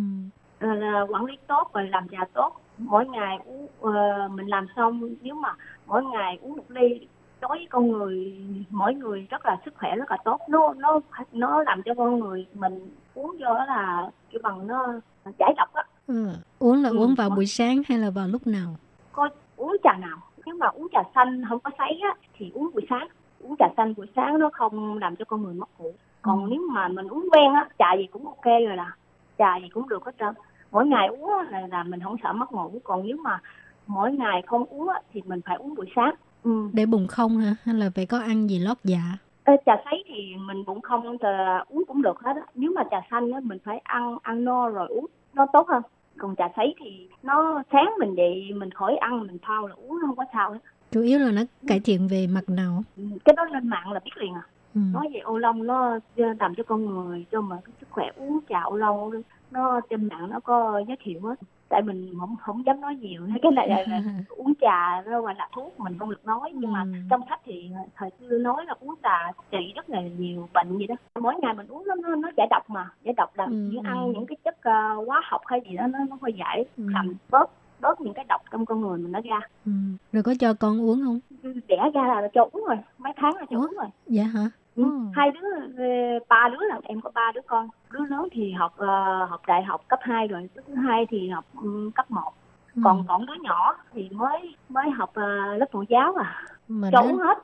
[0.61, 5.01] là quản lý tốt và làm trà tốt mỗi ngày uống uh, mình làm xong
[5.23, 5.55] nếu mà
[5.87, 7.09] mỗi ngày uống một ly
[7.41, 11.01] đối với con người mỗi người rất là sức khỏe rất là tốt nó nó
[11.33, 15.01] nó làm cho con người mình uống vô đó là kiểu bằng nó
[15.39, 16.29] giải độc á ừ.
[16.59, 16.99] uống là ừ.
[16.99, 18.77] uống vào buổi sáng hay là vào lúc nào
[19.21, 20.19] có uống trà nào.
[20.47, 23.09] Nếu mà uống trà xanh không có sấy á thì uống buổi sáng.
[23.41, 25.93] Uống trà xanh buổi sáng nó không làm cho con người mất ngủ.
[26.23, 26.49] Còn ừ.
[26.51, 28.93] nếu mà mình uống quen á trà gì cũng ok rồi là
[29.39, 30.35] trà gì cũng được hết trơn.
[30.71, 32.73] Mỗi ngày uống là, là mình không sợ mất ngủ.
[32.85, 33.41] Còn nếu mà
[33.87, 36.15] mỗi ngày không uống á, thì mình phải uống buổi sáng.
[36.45, 36.69] Ừ.
[36.73, 37.55] để bụng không hả?
[37.65, 39.03] Hay là phải có ăn gì lót dạ?
[39.45, 41.29] Ê, trà sấy thì mình bụng không thì
[41.69, 42.43] uống cũng được hết á.
[42.55, 45.07] Nếu mà trà xanh á mình phải ăn ăn no rồi uống.
[45.35, 45.83] Nó tốt hơn
[46.21, 49.99] còn trà sấy thì nó sáng mình dậy mình khỏi ăn mình thao là uống
[50.07, 50.59] không có sao hết.
[50.91, 52.83] Chủ yếu là nó cải thiện về mặt nào?
[53.25, 54.43] Cái đó lên mạng là biết liền à.
[54.75, 54.81] Ừ.
[54.93, 58.39] nói về ô long nó làm cho con người cho mà cái sức khỏe uống
[58.49, 59.11] trà ô long
[59.51, 61.35] nó trên mạng nó có giới thiệu hết
[61.71, 63.85] tại mình không không dám nói nhiều cái này là,
[64.29, 66.99] uống trà nó gọi là thuốc mình không được nói nhưng mà ừ.
[67.11, 70.87] trong sách thì thời xưa nói là uống trà trị rất là nhiều bệnh gì
[70.87, 73.53] đó mỗi ngày mình uống nó nó, nó giải độc mà giải độc là ừ.
[73.53, 76.65] như ăn những cái chất uh, hóa học hay gì đó nó nó hơi giải
[76.77, 76.85] ừ.
[76.89, 77.51] làm bớt
[77.81, 79.73] bớt những cái độc trong con người mình nó ra ừ.
[80.13, 81.21] rồi có cho con uống không
[81.69, 83.63] đẻ ra là cho uống rồi mấy tháng là cho Ủa?
[83.63, 84.51] uống rồi dạ hả
[84.85, 84.91] Ừ.
[85.15, 85.49] hai đứa
[86.29, 87.69] ba đứa là em có ba đứa con.
[87.91, 91.29] Đứa lớn thì học uh, học đại học cấp 2 rồi đứa thứ hai thì
[91.29, 92.33] học um, cấp 1
[92.75, 92.81] ừ.
[92.85, 96.45] còn còn đứa nhỏ thì mới mới học uh, lớp mẫu giáo à.
[96.69, 97.39] Mà cho uống hết.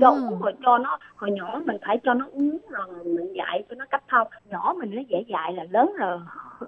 [0.00, 0.28] Cho ừ.
[0.30, 3.74] uống rồi cho nó hồi nhỏ mình phải cho nó uống rồi mình dạy cho
[3.74, 4.28] nó cách thao.
[4.50, 6.18] Nhỏ mình nó dễ dạy là lớn rồi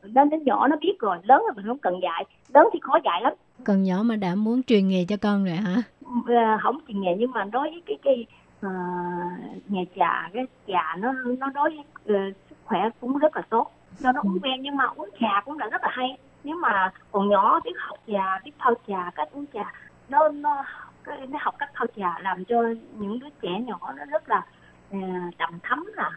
[0.03, 2.25] đến đến nhỏ nó biết rồi lớn rồi mình không cần dạy.
[2.55, 3.33] Lớn thì khó dạy lắm.
[3.65, 5.83] Còn nhỏ mà đã muốn truyền nghề cho con rồi hả?
[6.27, 8.27] À, không truyền nghề nhưng mà đối với cái cái
[8.67, 11.79] uh, nhà trà cái trà nó nó đối với
[12.29, 13.73] uh, sức khỏe cũng rất là tốt.
[14.03, 14.63] Cho nó uống quen ừ.
[14.63, 16.19] nhưng mà uống trà cũng là rất là hay.
[16.45, 19.73] Nếu mà còn nhỏ biết học trà biết thao trà cách uống trà
[20.09, 20.65] nó nó
[21.05, 24.43] cái nó học cách thao trà làm cho những đứa trẻ nhỏ nó rất là
[24.97, 26.11] uh, đậm thấm là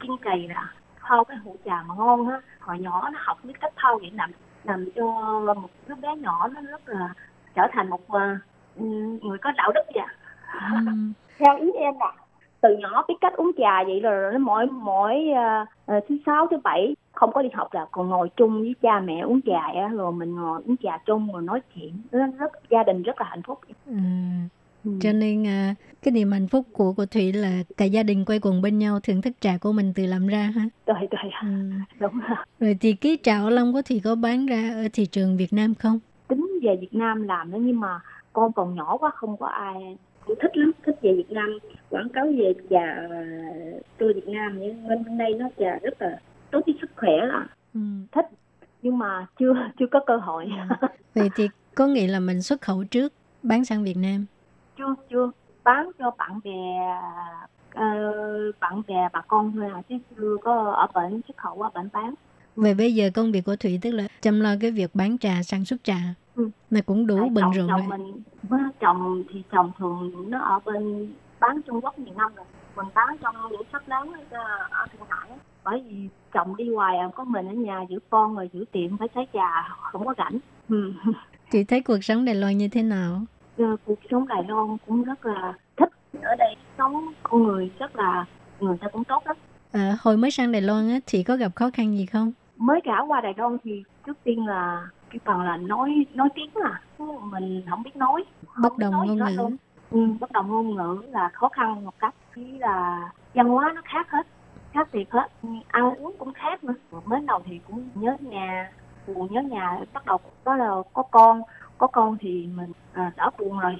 [0.00, 2.40] kiên trì là thao cái hũ trà mà ngon á.
[2.60, 4.30] Hồi nhỏ nó học biết cách thao vậy làm
[4.64, 5.04] làm cho
[5.54, 7.08] một đứa bé nhỏ nó rất là
[7.54, 8.22] trở thành một uh,
[9.22, 10.06] người có đạo đức vậy
[10.74, 12.12] ừ theo ý em là
[12.60, 16.56] từ nhỏ biết cách uống trà vậy rồi nó mỗi mỗi uh, thứ sáu thứ
[16.64, 19.88] bảy không có đi học là còn ngồi chung với cha mẹ uống trà á
[19.88, 23.26] rồi mình ngồi uống trà chung rồi nói chuyện nó rất gia đình rất là
[23.30, 23.92] hạnh phúc ừ.
[24.84, 24.90] Ừ.
[25.00, 28.40] cho nên uh, cái niềm hạnh phúc của cô thủy là cả gia đình quay
[28.42, 31.48] quần bên nhau thưởng thức trà của mình tự làm ra ha rồi rồi ừ.
[32.00, 35.06] đúng rồi rồi thì cái trà ô long có thì có bán ra ở thị
[35.06, 38.00] trường việt nam không tính về việt nam làm đó nhưng mà
[38.32, 39.96] con còn nhỏ quá không có ai
[40.30, 41.58] cũng thích lắm thích về Việt Nam
[41.88, 43.08] quảng cáo về trà
[43.98, 46.18] tươi Việt Nam nhưng bên đây nó trà rất là
[46.50, 47.80] tốt cho sức khỏe là ừ.
[48.12, 48.26] thích
[48.82, 50.50] nhưng mà chưa chưa có cơ hội
[50.80, 50.88] ừ.
[51.14, 53.12] vậy thì có nghĩa là mình xuất khẩu trước
[53.42, 54.26] bán sang Việt Nam
[54.78, 55.30] chưa chưa
[55.64, 56.50] bán cho bạn bè
[57.68, 61.70] uh, bạn bè bà con thôi à chứ chưa có ở bển xuất khẩu ở
[61.74, 62.14] bển bán
[62.56, 65.42] Vậy bây giờ công việc của Thủy tức là chăm lo cái việc bán trà,
[65.42, 65.98] sản xuất trà.
[66.36, 66.50] Ừ.
[66.70, 67.82] Này cũng đủ bận rộn rồi.
[68.50, 72.46] Mình, chồng thì chồng thường nó ở bên bán Trung Quốc nhiều năm rồi.
[72.76, 74.12] Mình bán trong những shop lớn
[74.70, 75.30] ở Thượng Hải.
[75.64, 78.96] Bởi vì chồng đi hoài à, có mình ở nhà giữ con rồi giữ tiệm
[78.96, 80.38] phải sấy trà không có rảnh.
[80.68, 80.92] Ừ.
[81.50, 83.20] Chị thấy cuộc sống Đài Loan như thế nào?
[83.56, 85.88] Ừ, cuộc sống Đài Loan cũng rất là thích.
[86.22, 88.24] Ở đây sống con người rất là
[88.60, 89.36] người ta cũng tốt lắm.
[89.72, 92.32] À, hồi mới sang Đài Loan á, thì có gặp khó khăn gì không?
[92.56, 96.50] mới cả qua Đài Loan thì trước tiên là cái phần là nói nói tiếng
[96.54, 96.80] là
[97.22, 98.24] mình không biết nói.
[98.62, 99.56] Bất đồng ngôn ngữ.
[99.90, 103.82] ừ, bất đồng ngôn ngữ là khó khăn một cách chỉ là văn hóa nó
[103.84, 104.26] khác hết
[104.72, 105.28] khác thiệt hết.
[105.68, 106.74] Ăn uống cũng khác nữa.
[107.04, 108.72] Mới đầu thì cũng nhớ nhà
[109.06, 111.42] buồn nhớ nhà bắt đầu đó là có con
[111.78, 113.76] có con thì mình à, đỡ buồn rồi.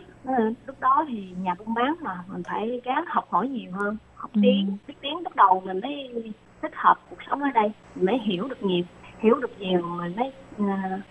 [0.67, 4.31] Lúc đó thì nhà buôn bán mà mình phải gắng học hỏi nhiều hơn học
[4.35, 4.41] ừ.
[4.43, 8.49] tiếng biết tiếng bắt đầu mình mới thích hợp cuộc sống ở đây mới hiểu
[8.49, 8.85] được nhiều
[9.19, 10.33] hiểu được nhiều mình mới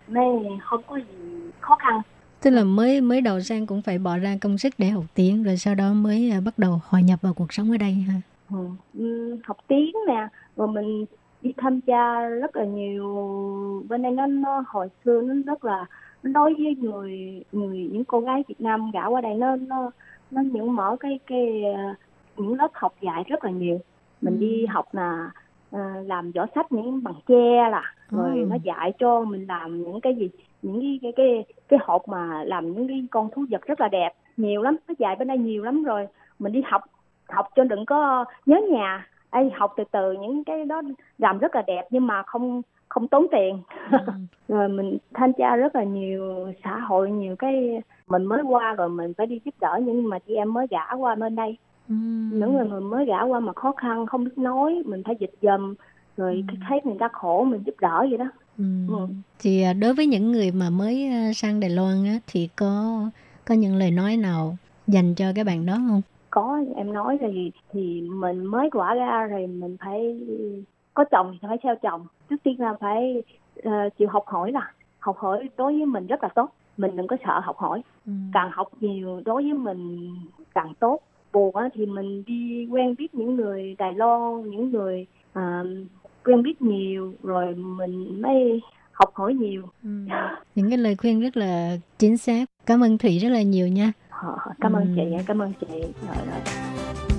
[0.07, 0.27] mới
[0.61, 1.03] không có gì
[1.59, 2.01] khó khăn
[2.41, 5.43] tức là mới mới đầu sang cũng phải bỏ ra công sức để học tiếng
[5.43, 8.13] rồi sau đó mới uh, bắt đầu hòa nhập vào cuộc sống ở đây ha
[8.49, 8.69] ừ.
[8.97, 11.05] ừ học tiếng nè rồi mình
[11.41, 13.05] đi tham gia rất là nhiều
[13.89, 15.85] bên đây nó, nó hồi xưa nó rất là
[16.23, 19.91] nó đối với người người những cô gái Việt Nam gả qua đây nó nó
[20.31, 21.97] nó những mở cái cái uh,
[22.37, 23.79] những lớp học dạy rất là nhiều
[24.21, 24.39] mình ừ.
[24.39, 25.31] đi học là
[25.75, 28.45] uh, làm vỏ sách những bằng tre là rồi ừ.
[28.49, 30.29] nó dạy cho mình làm những cái gì
[30.61, 33.87] những cái cái cái cái hộp mà làm những cái con thú vật rất là
[33.87, 36.07] đẹp nhiều lắm nó dạy bên đây nhiều lắm rồi
[36.39, 36.81] mình đi học
[37.29, 40.81] học cho đừng có nhớ nhà Ê, học từ từ những cái đó
[41.17, 43.59] làm rất là đẹp nhưng mà không không tốn tiền
[43.91, 43.97] ừ.
[44.47, 48.89] rồi mình tham gia rất là nhiều xã hội nhiều cái mình mới qua rồi
[48.89, 51.57] mình phải đi giúp đỡ những mà chị em mới gả qua bên đây
[51.89, 51.95] ừ.
[52.31, 55.33] những người, người mới gả qua mà khó khăn không biết nói mình phải dịch
[55.41, 55.75] dùm
[56.17, 56.55] rồi ừ.
[56.69, 58.25] thấy người ta khổ mình giúp đỡ vậy đó
[58.57, 58.63] ừ.
[58.87, 59.07] Ừ.
[59.39, 63.01] thì à, đối với những người mà mới à, sang Đài Loan á, thì có
[63.45, 67.51] có những lời nói nào dành cho các bạn đó không có em nói thì
[67.71, 70.19] thì mình mới quả ra thì mình phải
[70.93, 73.23] có chồng thì phải theo chồng trước tiên là phải
[73.67, 77.07] uh, chịu học hỏi là học hỏi đối với mình rất là tốt mình đừng
[77.07, 78.11] có sợ học hỏi ừ.
[78.33, 80.11] càng học nhiều đối với mình
[80.53, 80.99] càng tốt
[81.33, 85.67] buồn á thì mình đi quen biết những người Đài Loan những người uh,
[86.25, 88.61] quen biết nhiều rồi mình mới
[88.91, 89.63] học hỏi nhiều.
[89.83, 89.89] Ừ.
[90.55, 92.45] những cái lời khuyên rất là chính xác.
[92.65, 93.91] Cảm ơn thủy rất là nhiều nha.
[94.61, 94.89] Cảm ơn ừ.
[94.95, 95.67] chị cảm ơn chị.
[96.07, 97.18] Rồi rồi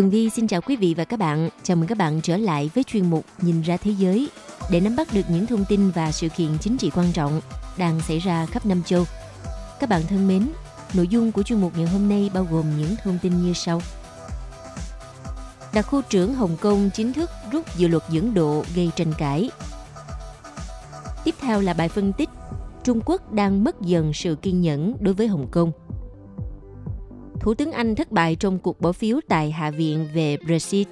[0.00, 1.48] Tường Vi xin chào quý vị và các bạn.
[1.62, 4.28] Chào mừng các bạn trở lại với chuyên mục Nhìn ra thế giới
[4.70, 7.40] để nắm bắt được những thông tin và sự kiện chính trị quan trọng
[7.78, 9.04] đang xảy ra khắp năm châu.
[9.80, 10.48] Các bạn thân mến,
[10.94, 13.82] nội dung của chuyên mục ngày hôm nay bao gồm những thông tin như sau.
[15.74, 19.50] Đặc khu trưởng Hồng Kông chính thức rút dự luật dẫn độ gây tranh cãi.
[21.24, 22.28] Tiếp theo là bài phân tích
[22.84, 25.72] Trung Quốc đang mất dần sự kiên nhẫn đối với Hồng Kông–
[27.40, 30.88] Thủ tướng Anh thất bại trong cuộc bỏ phiếu tại Hạ viện về Brexit.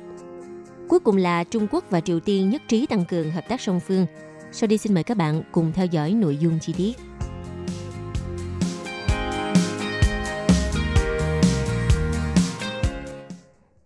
[0.88, 3.80] Cuối cùng là Trung Quốc và Triều Tiên nhất trí tăng cường hợp tác song
[3.80, 4.06] phương.
[4.52, 6.92] Sau đây xin mời các bạn cùng theo dõi nội dung chi tiết.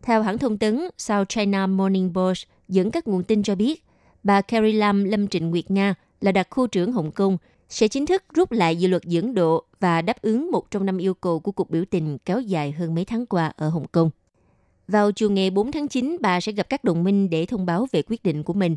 [0.03, 3.85] Theo hãng thông tấn South China Morning Post dẫn các nguồn tin cho biết,
[4.23, 7.39] bà Carrie Lam Lâm Trịnh Nguyệt Nga là đặc khu trưởng Hồng Kông
[7.73, 10.99] sẽ chính thức rút lại dự luật dưỡng độ và đáp ứng một trong năm
[10.99, 14.11] yêu cầu của cuộc biểu tình kéo dài hơn mấy tháng qua ở Hồng Kông.
[14.89, 17.87] Vào chiều ngày 4 tháng 9, bà sẽ gặp các đồng minh để thông báo
[17.93, 18.77] về quyết định của mình.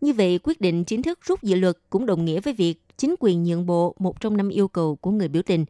[0.00, 3.14] Như vậy, quyết định chính thức rút dự luật cũng đồng nghĩa với việc chính
[3.20, 5.64] quyền nhượng bộ một trong năm yêu cầu của người biểu tình.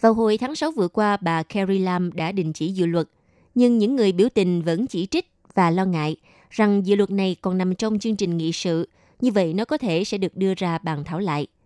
[0.00, 3.08] Vào hồi tháng 6 vừa qua, bà Carrie Lam đã đình chỉ dự luật,
[3.54, 6.16] nhưng những người biểu tình vẫn chỉ trích và lo ngại
[6.50, 8.88] rằng dự luật này còn nằm trong chương trình nghị sự,
[9.20, 11.46] như vậy nó có thể sẽ được đưa ra bàn thảo lại–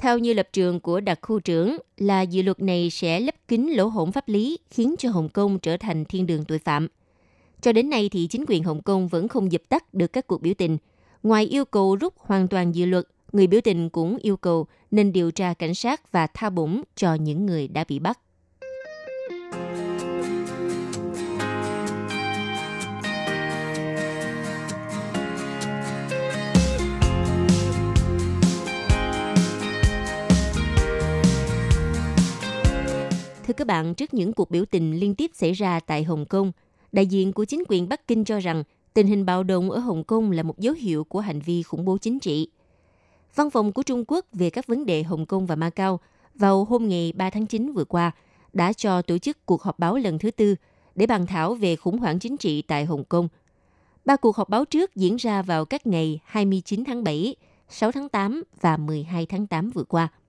[0.00, 3.66] theo như lập trường của đặc khu trưởng là dự luật này sẽ lấp kín
[3.66, 6.88] lỗ hổng pháp lý khiến cho Hồng Kông trở thành thiên đường tội phạm.
[7.60, 10.42] Cho đến nay thì chính quyền Hồng Kông vẫn không dập tắt được các cuộc
[10.42, 10.78] biểu tình.
[11.22, 15.12] Ngoài yêu cầu rút hoàn toàn dự luật, người biểu tình cũng yêu cầu nên
[15.12, 18.18] điều tra cảnh sát và tha bổng cho những người đã bị bắt.
[33.50, 36.52] Thưa các bạn, trước những cuộc biểu tình liên tiếp xảy ra tại Hồng Kông,
[36.92, 40.04] đại diện của chính quyền Bắc Kinh cho rằng tình hình bạo động ở Hồng
[40.04, 42.48] Kông là một dấu hiệu của hành vi khủng bố chính trị.
[43.34, 46.00] Văn phòng của Trung Quốc về các vấn đề Hồng Kông và Macau
[46.34, 48.10] vào hôm ngày 3 tháng 9 vừa qua
[48.52, 50.54] đã cho tổ chức cuộc họp báo lần thứ tư
[50.94, 53.28] để bàn thảo về khủng hoảng chính trị tại Hồng Kông.
[54.04, 57.36] Ba cuộc họp báo trước diễn ra vào các ngày 29 tháng 7,
[57.68, 60.08] 6 tháng 8 và 12 tháng 8 vừa qua–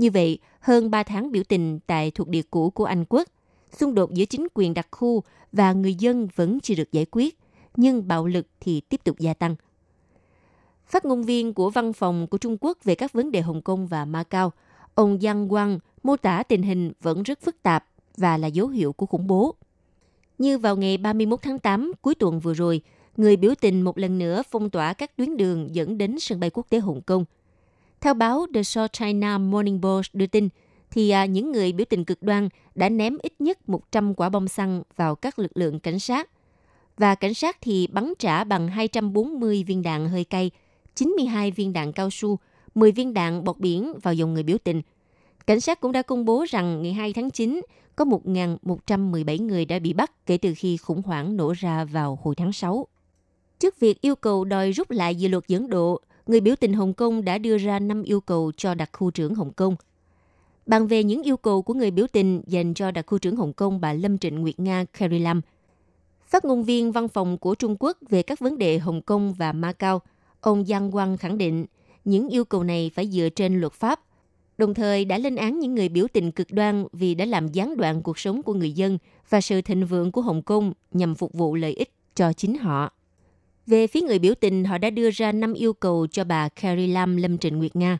[0.00, 3.28] như vậy, hơn 3 tháng biểu tình tại thuộc địa cũ của Anh quốc,
[3.72, 5.22] xung đột giữa chính quyền đặc khu
[5.52, 7.38] và người dân vẫn chưa được giải quyết,
[7.76, 9.54] nhưng bạo lực thì tiếp tục gia tăng.
[10.86, 13.86] Phát ngôn viên của văn phòng của Trung Quốc về các vấn đề Hồng Kông
[13.86, 14.52] và Macau,
[14.94, 17.86] ông Giang Wang mô tả tình hình vẫn rất phức tạp
[18.16, 19.54] và là dấu hiệu của khủng bố.
[20.38, 22.80] Như vào ngày 31 tháng 8 cuối tuần vừa rồi,
[23.16, 26.50] người biểu tình một lần nữa phong tỏa các tuyến đường dẫn đến sân bay
[26.50, 27.24] quốc tế Hồng Kông–
[28.00, 30.48] theo báo The South China Morning Post đưa tin,
[30.90, 34.48] thì à, những người biểu tình cực đoan đã ném ít nhất 100 quả bom
[34.48, 36.30] xăng vào các lực lượng cảnh sát.
[36.96, 40.50] Và cảnh sát thì bắn trả bằng 240 viên đạn hơi cay,
[40.94, 42.38] 92 viên đạn cao su,
[42.74, 44.82] 10 viên đạn bọt biển vào dòng người biểu tình.
[45.46, 47.60] Cảnh sát cũng đã công bố rằng ngày 2 tháng 9
[47.96, 52.34] có 1.117 người đã bị bắt kể từ khi khủng hoảng nổ ra vào hồi
[52.34, 52.86] tháng 6.
[53.58, 56.00] Trước việc yêu cầu đòi rút lại dự luật dẫn độ,
[56.30, 59.34] người biểu tình Hồng Kông đã đưa ra 5 yêu cầu cho đặc khu trưởng
[59.34, 59.76] Hồng Kông.
[60.66, 63.52] Bàn về những yêu cầu của người biểu tình dành cho đặc khu trưởng Hồng
[63.52, 65.40] Kông bà Lâm Trịnh Nguyệt Nga Carrie Lam,
[66.24, 69.52] phát ngôn viên văn phòng của Trung Quốc về các vấn đề Hồng Kông và
[69.52, 70.00] Macau,
[70.40, 71.66] ông Giang Quang khẳng định
[72.04, 74.00] những yêu cầu này phải dựa trên luật pháp.
[74.58, 77.76] đồng thời đã lên án những người biểu tình cực đoan vì đã làm gián
[77.76, 81.32] đoạn cuộc sống của người dân và sự thịnh vượng của Hồng Kông nhằm phục
[81.32, 82.92] vụ lợi ích cho chính họ.
[83.70, 86.86] Về phía người biểu tình, họ đã đưa ra 5 yêu cầu cho bà Carrie
[86.86, 87.98] Lam Lâm Trịnh Nguyệt Nga.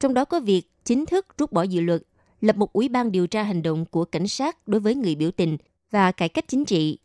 [0.00, 2.02] Trong đó có việc chính thức rút bỏ dự luật,
[2.40, 5.30] lập một ủy ban điều tra hành động của cảnh sát đối với người biểu
[5.30, 5.56] tình
[5.90, 6.98] và cải cách chính trị.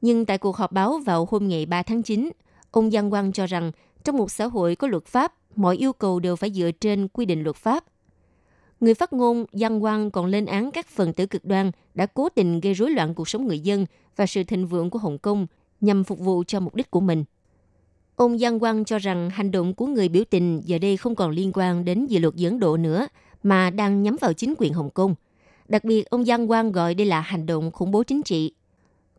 [0.00, 2.30] Nhưng tại cuộc họp báo vào hôm ngày 3 tháng 9,
[2.70, 3.72] ông Giang Quang cho rằng
[4.04, 7.24] trong một xã hội có luật pháp, mọi yêu cầu đều phải dựa trên quy
[7.26, 7.84] định luật pháp.
[8.80, 12.28] Người phát ngôn Giang Quang còn lên án các phần tử cực đoan đã cố
[12.28, 15.46] tình gây rối loạn cuộc sống người dân và sự thịnh vượng của Hồng Kông
[15.80, 17.24] nhằm phục vụ cho mục đích của mình.
[18.18, 21.30] Ông Giang Quang cho rằng hành động của người biểu tình giờ đây không còn
[21.30, 23.08] liên quan đến dự luật dẫn độ nữa,
[23.42, 25.14] mà đang nhắm vào chính quyền Hồng Kông.
[25.68, 28.52] Đặc biệt, ông Giang Quang gọi đây là hành động khủng bố chính trị.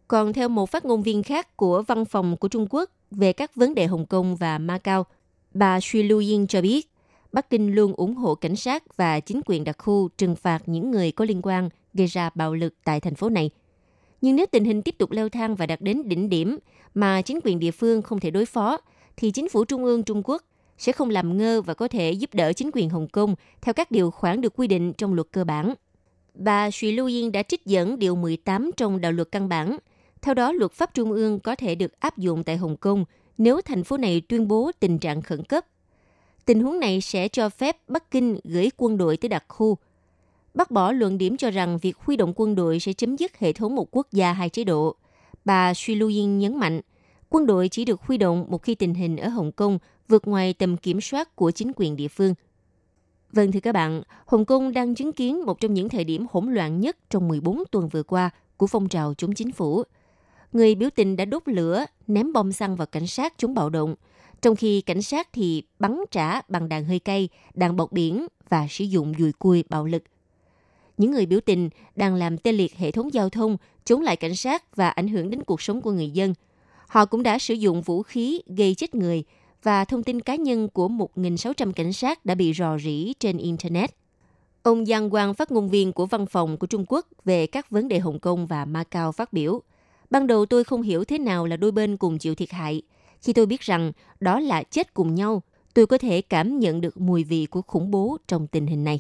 [0.08, 3.56] Còn theo một phát ngôn viên khác của văn phòng của Trung Quốc về các
[3.56, 5.06] vấn đề Hồng Kông và Macau,
[5.54, 6.90] bà Xu Luyin cho biết,
[7.32, 10.92] Bắc Kinh luôn ủng hộ cảnh sát và chính quyền đặc khu trừng phạt những
[10.92, 13.50] người có liên quan gây ra bạo lực tại thành phố này.
[14.22, 16.58] Nhưng nếu tình hình tiếp tục leo thang và đạt đến đỉnh điểm
[16.94, 18.78] mà chính quyền địa phương không thể đối phó,
[19.18, 20.44] thì chính phủ trung ương Trung Quốc
[20.78, 23.92] sẽ không làm ngơ và có thể giúp đỡ chính quyền Hồng Kông theo các
[23.92, 25.74] điều khoản được quy định trong luật cơ bản.
[26.34, 29.78] Bà Xu Lưu Yên đã trích dẫn điều 18 trong đạo luật căn bản.
[30.22, 33.06] Theo đó, luật pháp trung ương có thể được áp dụng tại Hồng Kông
[33.38, 35.66] nếu thành phố này tuyên bố tình trạng khẩn cấp.
[36.46, 39.78] Tình huống này sẽ cho phép Bắc Kinh gửi quân đội tới đặc khu.
[40.54, 43.54] Bác bỏ luận điểm cho rằng việc huy động quân đội sẽ chấm dứt hệ
[43.54, 44.96] thống một quốc gia hai chế độ.
[45.46, 46.82] Bà Xu luyen nhấn mạnh,
[47.30, 50.54] quân đội chỉ được huy động một khi tình hình ở Hồng Kông vượt ngoài
[50.54, 52.34] tầm kiểm soát của chính quyền địa phương.
[53.32, 56.54] Vâng thưa các bạn, Hồng Kông đang chứng kiến một trong những thời điểm hỗn
[56.54, 59.84] loạn nhất trong 14 tuần vừa qua của phong trào chống chính phủ.
[60.54, 63.96] Người biểu tình đã đốt lửa, ném bom xăng vào cảnh sát chống bạo động,
[64.42, 68.68] trong khi cảnh sát thì bắn trả bằng đạn hơi cay, đạn bọc biển và
[68.70, 70.04] sử dụng dùi cui bạo lực.
[71.00, 74.36] Những người biểu tình đang làm tê liệt hệ thống giao thông, chống lại cảnh
[74.36, 76.34] sát và ảnh hưởng đến cuộc sống của người dân.
[76.88, 79.24] Họ cũng đã sử dụng vũ khí gây chết người
[79.64, 83.96] và thông tin cá nhân của 1.600 cảnh sát đã bị rò rỉ trên Internet.
[84.64, 87.88] Ông Giang Quang, phát ngôn viên của văn phòng của Trung Quốc về các vấn
[87.88, 89.62] đề Hồng Kông và Macau phát biểu.
[90.10, 92.82] Ban đầu tôi không hiểu thế nào là đôi bên cùng chịu thiệt hại.
[93.22, 95.42] Khi tôi biết rằng đó là chết cùng nhau,
[95.74, 99.00] tôi có thể cảm nhận được mùi vị của khủng bố trong tình hình này.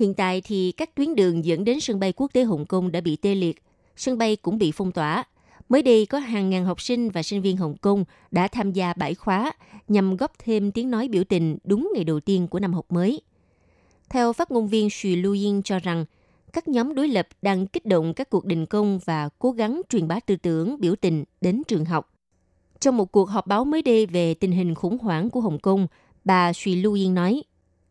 [0.00, 3.00] Hiện tại thì các tuyến đường dẫn đến sân bay quốc tế Hồng Kông đã
[3.00, 3.62] bị tê liệt,
[3.96, 5.24] sân bay cũng bị phong tỏa,
[5.68, 8.92] Mới đây có hàng ngàn học sinh và sinh viên Hồng Kông đã tham gia
[8.92, 9.52] bãi khóa
[9.88, 13.20] nhằm góp thêm tiếng nói biểu tình đúng ngày đầu tiên của năm học mới.
[14.08, 16.04] Theo phát ngôn viên Xu Luyin cho rằng,
[16.52, 20.08] các nhóm đối lập đang kích động các cuộc đình công và cố gắng truyền
[20.08, 22.12] bá tư tưởng biểu tình đến trường học.
[22.80, 25.86] Trong một cuộc họp báo mới đây về tình hình khủng hoảng của Hồng Kông,
[26.24, 27.42] bà Xu Luyin nói,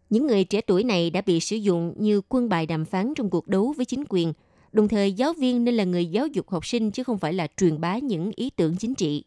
[0.10, 3.30] những người trẻ tuổi này đã bị sử dụng như quân bài đàm phán trong
[3.30, 4.34] cuộc đấu với chính quyền–
[4.72, 7.48] Đồng thời, giáo viên nên là người giáo dục học sinh chứ không phải là
[7.58, 9.24] truyền bá những ý tưởng chính trị.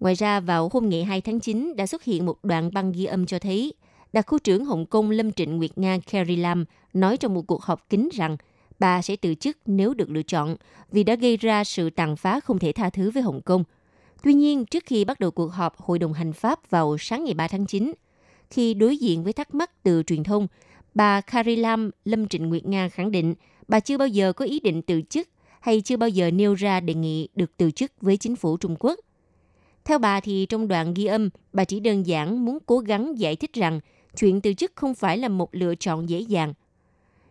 [0.00, 3.04] Ngoài ra, vào hôm ngày 2 tháng 9 đã xuất hiện một đoạn băng ghi
[3.04, 3.74] âm cho thấy
[4.12, 7.62] đặc khu trưởng Hồng Kông Lâm Trịnh Nguyệt Nga Carrie Lam nói trong một cuộc
[7.62, 8.36] họp kín rằng
[8.78, 10.56] bà sẽ từ chức nếu được lựa chọn
[10.92, 13.64] vì đã gây ra sự tàn phá không thể tha thứ với Hồng Kông.
[14.22, 17.34] Tuy nhiên, trước khi bắt đầu cuộc họp Hội đồng Hành pháp vào sáng ngày
[17.34, 17.92] 3 tháng 9,
[18.52, 20.46] khi đối diện với thắc mắc từ truyền thông,
[20.94, 23.34] bà Karilam Lam Lâm Trịnh Nguyệt Nga khẳng định
[23.68, 25.28] bà chưa bao giờ có ý định từ chức
[25.60, 28.76] hay chưa bao giờ nêu ra đề nghị được từ chức với chính phủ Trung
[28.78, 29.00] Quốc.
[29.84, 33.36] Theo bà thì trong đoạn ghi âm, bà chỉ đơn giản muốn cố gắng giải
[33.36, 33.80] thích rằng
[34.16, 36.54] chuyện từ chức không phải là một lựa chọn dễ dàng.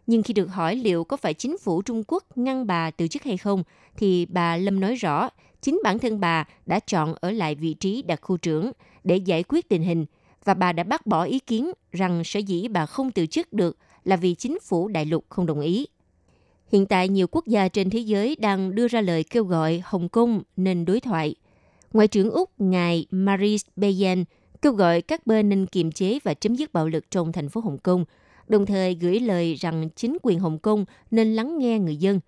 [0.08, 3.24] Nhưng khi được hỏi liệu có phải chính phủ Trung Quốc ngăn bà từ chức
[3.24, 3.64] hay không,
[3.98, 5.30] thì bà Lâm nói rõ
[5.62, 8.72] chính bản thân bà đã chọn ở lại vị trí đặc khu trưởng
[9.04, 10.06] để giải quyết tình hình
[10.46, 13.78] và bà đã bác bỏ ý kiến rằng sở dĩ bà không từ chức được
[14.04, 15.88] là vì chính phủ đại lục không đồng ý.
[16.72, 20.10] Hiện tại nhiều quốc gia trên thế giới đang đưa ra lời kêu gọi Hồng
[20.10, 21.36] Kông nên đối thoại.
[21.94, 24.24] Ngoại trưởng Úc ngài Maris Bayen
[24.62, 27.62] kêu gọi các bên nên kiềm chế và chấm dứt bạo lực trong thành phố
[27.62, 28.06] Hồng Kông,
[28.48, 32.20] đồng thời gửi lời rằng chính quyền Hồng Kông nên lắng nghe người dân.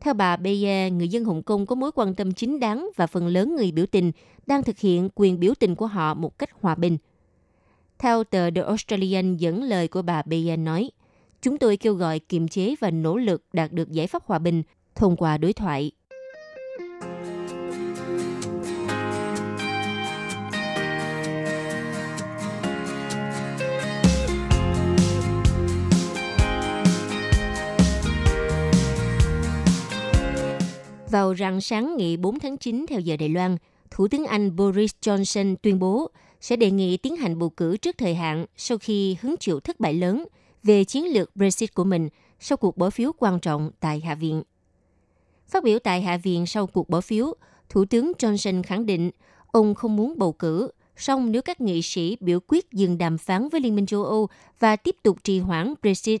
[0.00, 3.26] Theo bà Bayer, người dân Hồng Kông có mối quan tâm chính đáng và phần
[3.26, 4.12] lớn người biểu tình
[4.46, 6.98] đang thực hiện quyền biểu tình của họ một cách hòa bình.
[8.00, 10.90] Theo tờ The Australian dẫn lời của bà Bayan nói,
[11.42, 14.62] Chúng tôi kêu gọi kiềm chế và nỗ lực đạt được giải pháp hòa bình
[14.94, 15.90] thông qua đối thoại.
[31.10, 33.56] Vào rạng sáng ngày 4 tháng 9 theo giờ Đài Loan,
[33.90, 36.10] Thủ tướng Anh Boris Johnson tuyên bố
[36.40, 39.80] sẽ đề nghị tiến hành bầu cử trước thời hạn sau khi hứng chịu thất
[39.80, 40.24] bại lớn–
[40.62, 42.08] về chiến lược Brexit của mình
[42.40, 44.42] sau cuộc bỏ phiếu quan trọng tại Hạ viện.
[45.48, 47.34] Phát biểu tại Hạ viện sau cuộc bỏ phiếu,
[47.68, 49.10] Thủ tướng Johnson khẳng định
[49.46, 53.48] ông không muốn bầu cử, song nếu các nghị sĩ biểu quyết dừng đàm phán
[53.48, 54.28] với Liên minh châu Âu
[54.58, 56.20] và tiếp tục trì hoãn Brexit,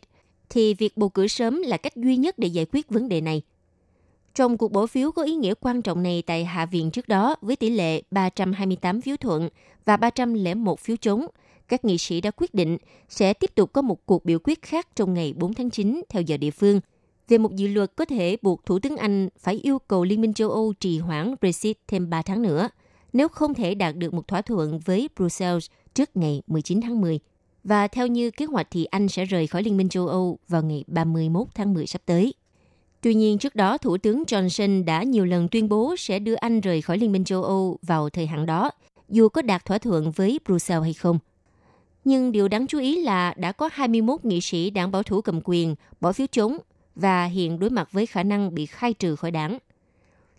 [0.50, 3.42] thì việc bầu cử sớm là cách duy nhất để giải quyết vấn đề này.
[4.34, 7.36] Trong cuộc bỏ phiếu có ý nghĩa quan trọng này tại Hạ viện trước đó
[7.40, 9.48] với tỷ lệ 328 phiếu thuận
[9.84, 11.26] và 301 phiếu chống,
[11.68, 12.78] các nghị sĩ đã quyết định
[13.08, 16.22] sẽ tiếp tục có một cuộc biểu quyết khác trong ngày 4 tháng 9 theo
[16.22, 16.80] giờ địa phương
[17.28, 20.34] về một dự luật có thể buộc Thủ tướng Anh phải yêu cầu Liên minh
[20.34, 22.68] châu Âu trì hoãn Brexit thêm 3 tháng nữa
[23.12, 27.20] nếu không thể đạt được một thỏa thuận với Brussels trước ngày 19 tháng 10.
[27.64, 30.62] Và theo như kế hoạch thì Anh sẽ rời khỏi Liên minh châu Âu vào
[30.62, 32.34] ngày 31 tháng 10 sắp tới.
[33.02, 36.60] Tuy nhiên, trước đó, Thủ tướng Johnson đã nhiều lần tuyên bố sẽ đưa Anh
[36.60, 38.70] rời khỏi Liên minh châu Âu vào thời hạn đó,
[39.08, 41.18] dù có đạt thỏa thuận với Brussels hay không.
[42.04, 45.40] Nhưng điều đáng chú ý là đã có 21 nghị sĩ đảng bảo thủ cầm
[45.44, 46.56] quyền bỏ phiếu chống
[46.94, 49.58] và hiện đối mặt với khả năng bị khai trừ khỏi đảng.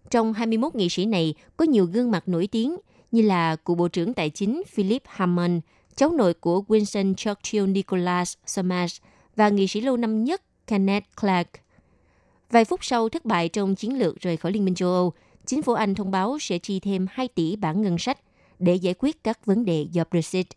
[0.10, 2.78] Trong 21 nghị sĩ này có nhiều gương mặt nổi tiếng
[3.12, 5.60] như là cựu Bộ trưởng Tài chính Philip Hammond,
[5.96, 8.98] cháu nội của Winston Churchill Nicholas Somers
[9.36, 11.48] và nghị sĩ lâu năm nhất Kenneth Clark.
[12.52, 15.14] Vài phút sau thất bại trong chiến lược rời khỏi Liên minh châu Âu,
[15.46, 18.18] chính phủ Anh thông báo sẽ chi thêm 2 tỷ bảng ngân sách
[18.60, 20.48] để giải quyết các vấn đề do Brexit.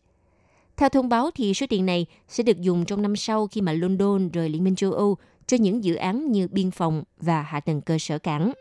[0.76, 3.72] Theo thông báo thì số tiền này sẽ được dùng trong năm sau khi mà
[3.72, 5.16] London rời Liên minh châu Âu
[5.47, 8.53] cho những dự án như biên phòng và hạ tầng cơ sở cảng.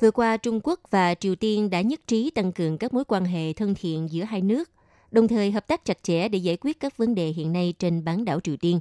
[0.00, 3.24] Vừa qua, Trung Quốc và Triều Tiên đã nhất trí tăng cường các mối quan
[3.24, 4.70] hệ thân thiện giữa hai nước,
[5.10, 8.04] đồng thời hợp tác chặt chẽ để giải quyết các vấn đề hiện nay trên
[8.04, 8.80] bán đảo Triều Tiên.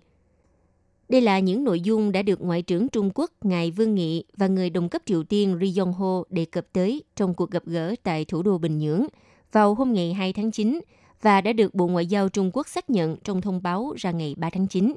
[1.09, 4.47] Đây là những nội dung đã được Ngoại trưởng Trung Quốc Ngài Vương Nghị và
[4.47, 7.95] người đồng cấp Triều Tiên Ri Yong Ho đề cập tới trong cuộc gặp gỡ
[8.03, 9.05] tại thủ đô Bình Nhưỡng
[9.51, 10.79] vào hôm ngày 2 tháng 9
[11.21, 14.35] và đã được Bộ Ngoại giao Trung Quốc xác nhận trong thông báo ra ngày
[14.37, 14.93] 3 tháng 9.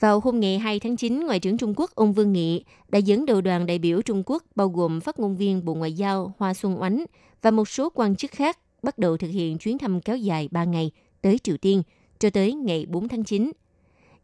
[0.00, 3.26] Vào hôm ngày 2 tháng 9, Ngoại trưởng Trung Quốc ông Vương Nghị đã dẫn
[3.26, 6.54] đầu đoàn đại biểu Trung Quốc bao gồm phát ngôn viên Bộ Ngoại giao Hoa
[6.54, 7.04] Xuân Oánh
[7.42, 10.64] và một số quan chức khác bắt đầu thực hiện chuyến thăm kéo dài 3
[10.64, 10.90] ngày
[11.22, 11.82] tới Triều Tiên
[12.18, 13.50] cho tới ngày 4 tháng 9.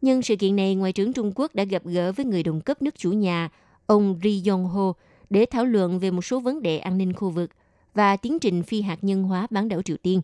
[0.02, 2.82] Nhân sự kiện này, Ngoại trưởng Trung Quốc đã gặp gỡ với người đồng cấp
[2.82, 3.48] nước chủ nhà,
[3.86, 4.92] ông Ri Yong Ho,
[5.30, 7.50] để thảo luận về một số vấn đề an ninh khu vực
[7.94, 10.20] và tiến trình phi hạt nhân hóa bán đảo Triều Tiên.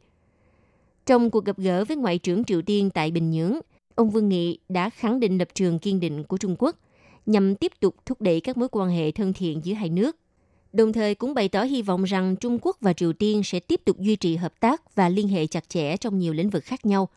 [1.07, 3.59] Trong cuộc gặp gỡ với Ngoại trưởng Triều Tiên tại Bình Nhưỡng,
[3.99, 6.77] ông Vương Nghị đã khẳng định lập trường kiên định của Trung Quốc
[7.27, 10.17] nhằm tiếp tục thúc đẩy các mối quan hệ thân thiện giữa hai nước.
[10.73, 13.81] Đồng thời cũng bày tỏ hy vọng rằng Trung Quốc và Triều Tiên sẽ tiếp
[13.85, 16.87] tục duy trì hợp tác và liên hệ chặt chẽ trong nhiều lĩnh vực khác
[16.87, 17.09] nhau.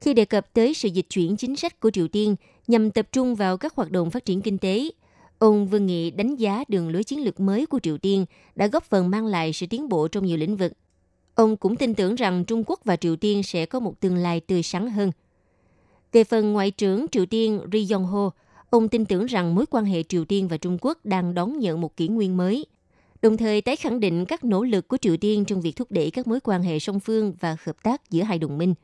[0.00, 2.36] Khi đề cập tới sự dịch chuyển chính sách của Triều Tiên
[2.66, 4.90] nhằm tập trung vào các hoạt động phát triển kinh tế,
[5.38, 8.24] ông Vương Nghị đánh giá đường lối chiến lược mới của Triều Tiên
[8.56, 10.72] đã góp phần mang lại sự tiến bộ trong nhiều lĩnh vực.
[11.34, 14.40] Ông cũng tin tưởng rằng Trung Quốc và Triều Tiên sẽ có một tương lai
[14.40, 15.12] tươi sáng hơn–
[16.12, 18.30] về phần Ngoại trưởng Triều Tiên Ri Yong Ho,
[18.70, 21.80] ông tin tưởng rằng mối quan hệ Triều Tiên và Trung Quốc đang đón nhận
[21.80, 22.66] một kỷ nguyên mới,
[23.22, 26.10] đồng thời tái khẳng định các nỗ lực của Triều Tiên trong việc thúc đẩy
[26.10, 28.74] các mối quan hệ song phương và hợp tác giữa hai đồng minh.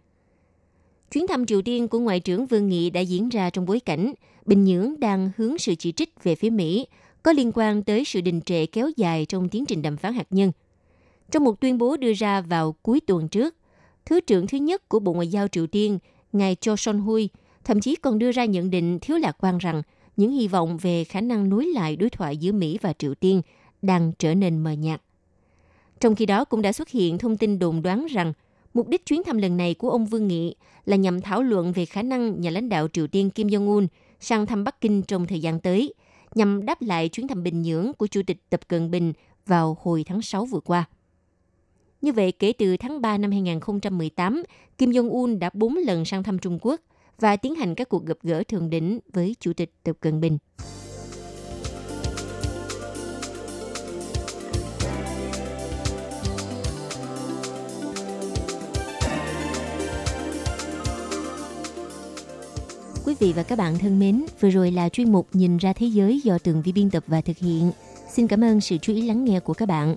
[1.12, 4.12] Chuyến thăm Triều Tiên của Ngoại trưởng Vương Nghị đã diễn ra trong bối cảnh
[4.46, 6.86] Bình Nhưỡng đang hướng sự chỉ trích về phía Mỹ
[7.22, 10.26] có liên quan tới sự đình trệ kéo dài trong tiến trình đàm phán hạt
[10.30, 10.52] nhân.
[11.30, 13.54] Trong một tuyên bố đưa ra vào cuối tuần trước,
[14.04, 15.98] Thứ trưởng thứ nhất của Bộ Ngoại giao Triều Tiên
[16.32, 17.28] ngài Cho Son Hui
[17.64, 19.82] thậm chí còn đưa ra nhận định thiếu lạc quan rằng
[20.16, 23.42] những hy vọng về khả năng nối lại đối thoại giữa Mỹ và Triều Tiên
[23.82, 25.02] đang trở nên mờ nhạt.
[26.00, 28.32] Trong khi đó cũng đã xuất hiện thông tin đồn đoán rằng
[28.74, 30.54] mục đích chuyến thăm lần này của ông Vương Nghị
[30.86, 33.86] là nhằm thảo luận về khả năng nhà lãnh đạo Triều Tiên Kim Jong-un
[34.20, 35.94] sang thăm Bắc Kinh trong thời gian tới,
[36.34, 39.12] nhằm đáp lại chuyến thăm Bình Nhưỡng của Chủ tịch Tập Cận Bình
[39.46, 40.84] vào hồi tháng 6 vừa qua.
[42.02, 44.42] Như vậy, kể từ tháng 3 năm 2018,
[44.78, 46.80] Kim Jong-un đã 4 lần sang thăm Trung Quốc
[47.20, 50.38] và tiến hành các cuộc gặp gỡ thượng đỉnh với Chủ tịch Tập Cận Bình.
[63.04, 65.86] Quý vị và các bạn thân mến, vừa rồi là chuyên mục Nhìn ra thế
[65.86, 67.72] giới do Tường Vi biên tập và thực hiện.
[68.12, 69.96] Xin cảm ơn sự chú ý lắng nghe của các bạn.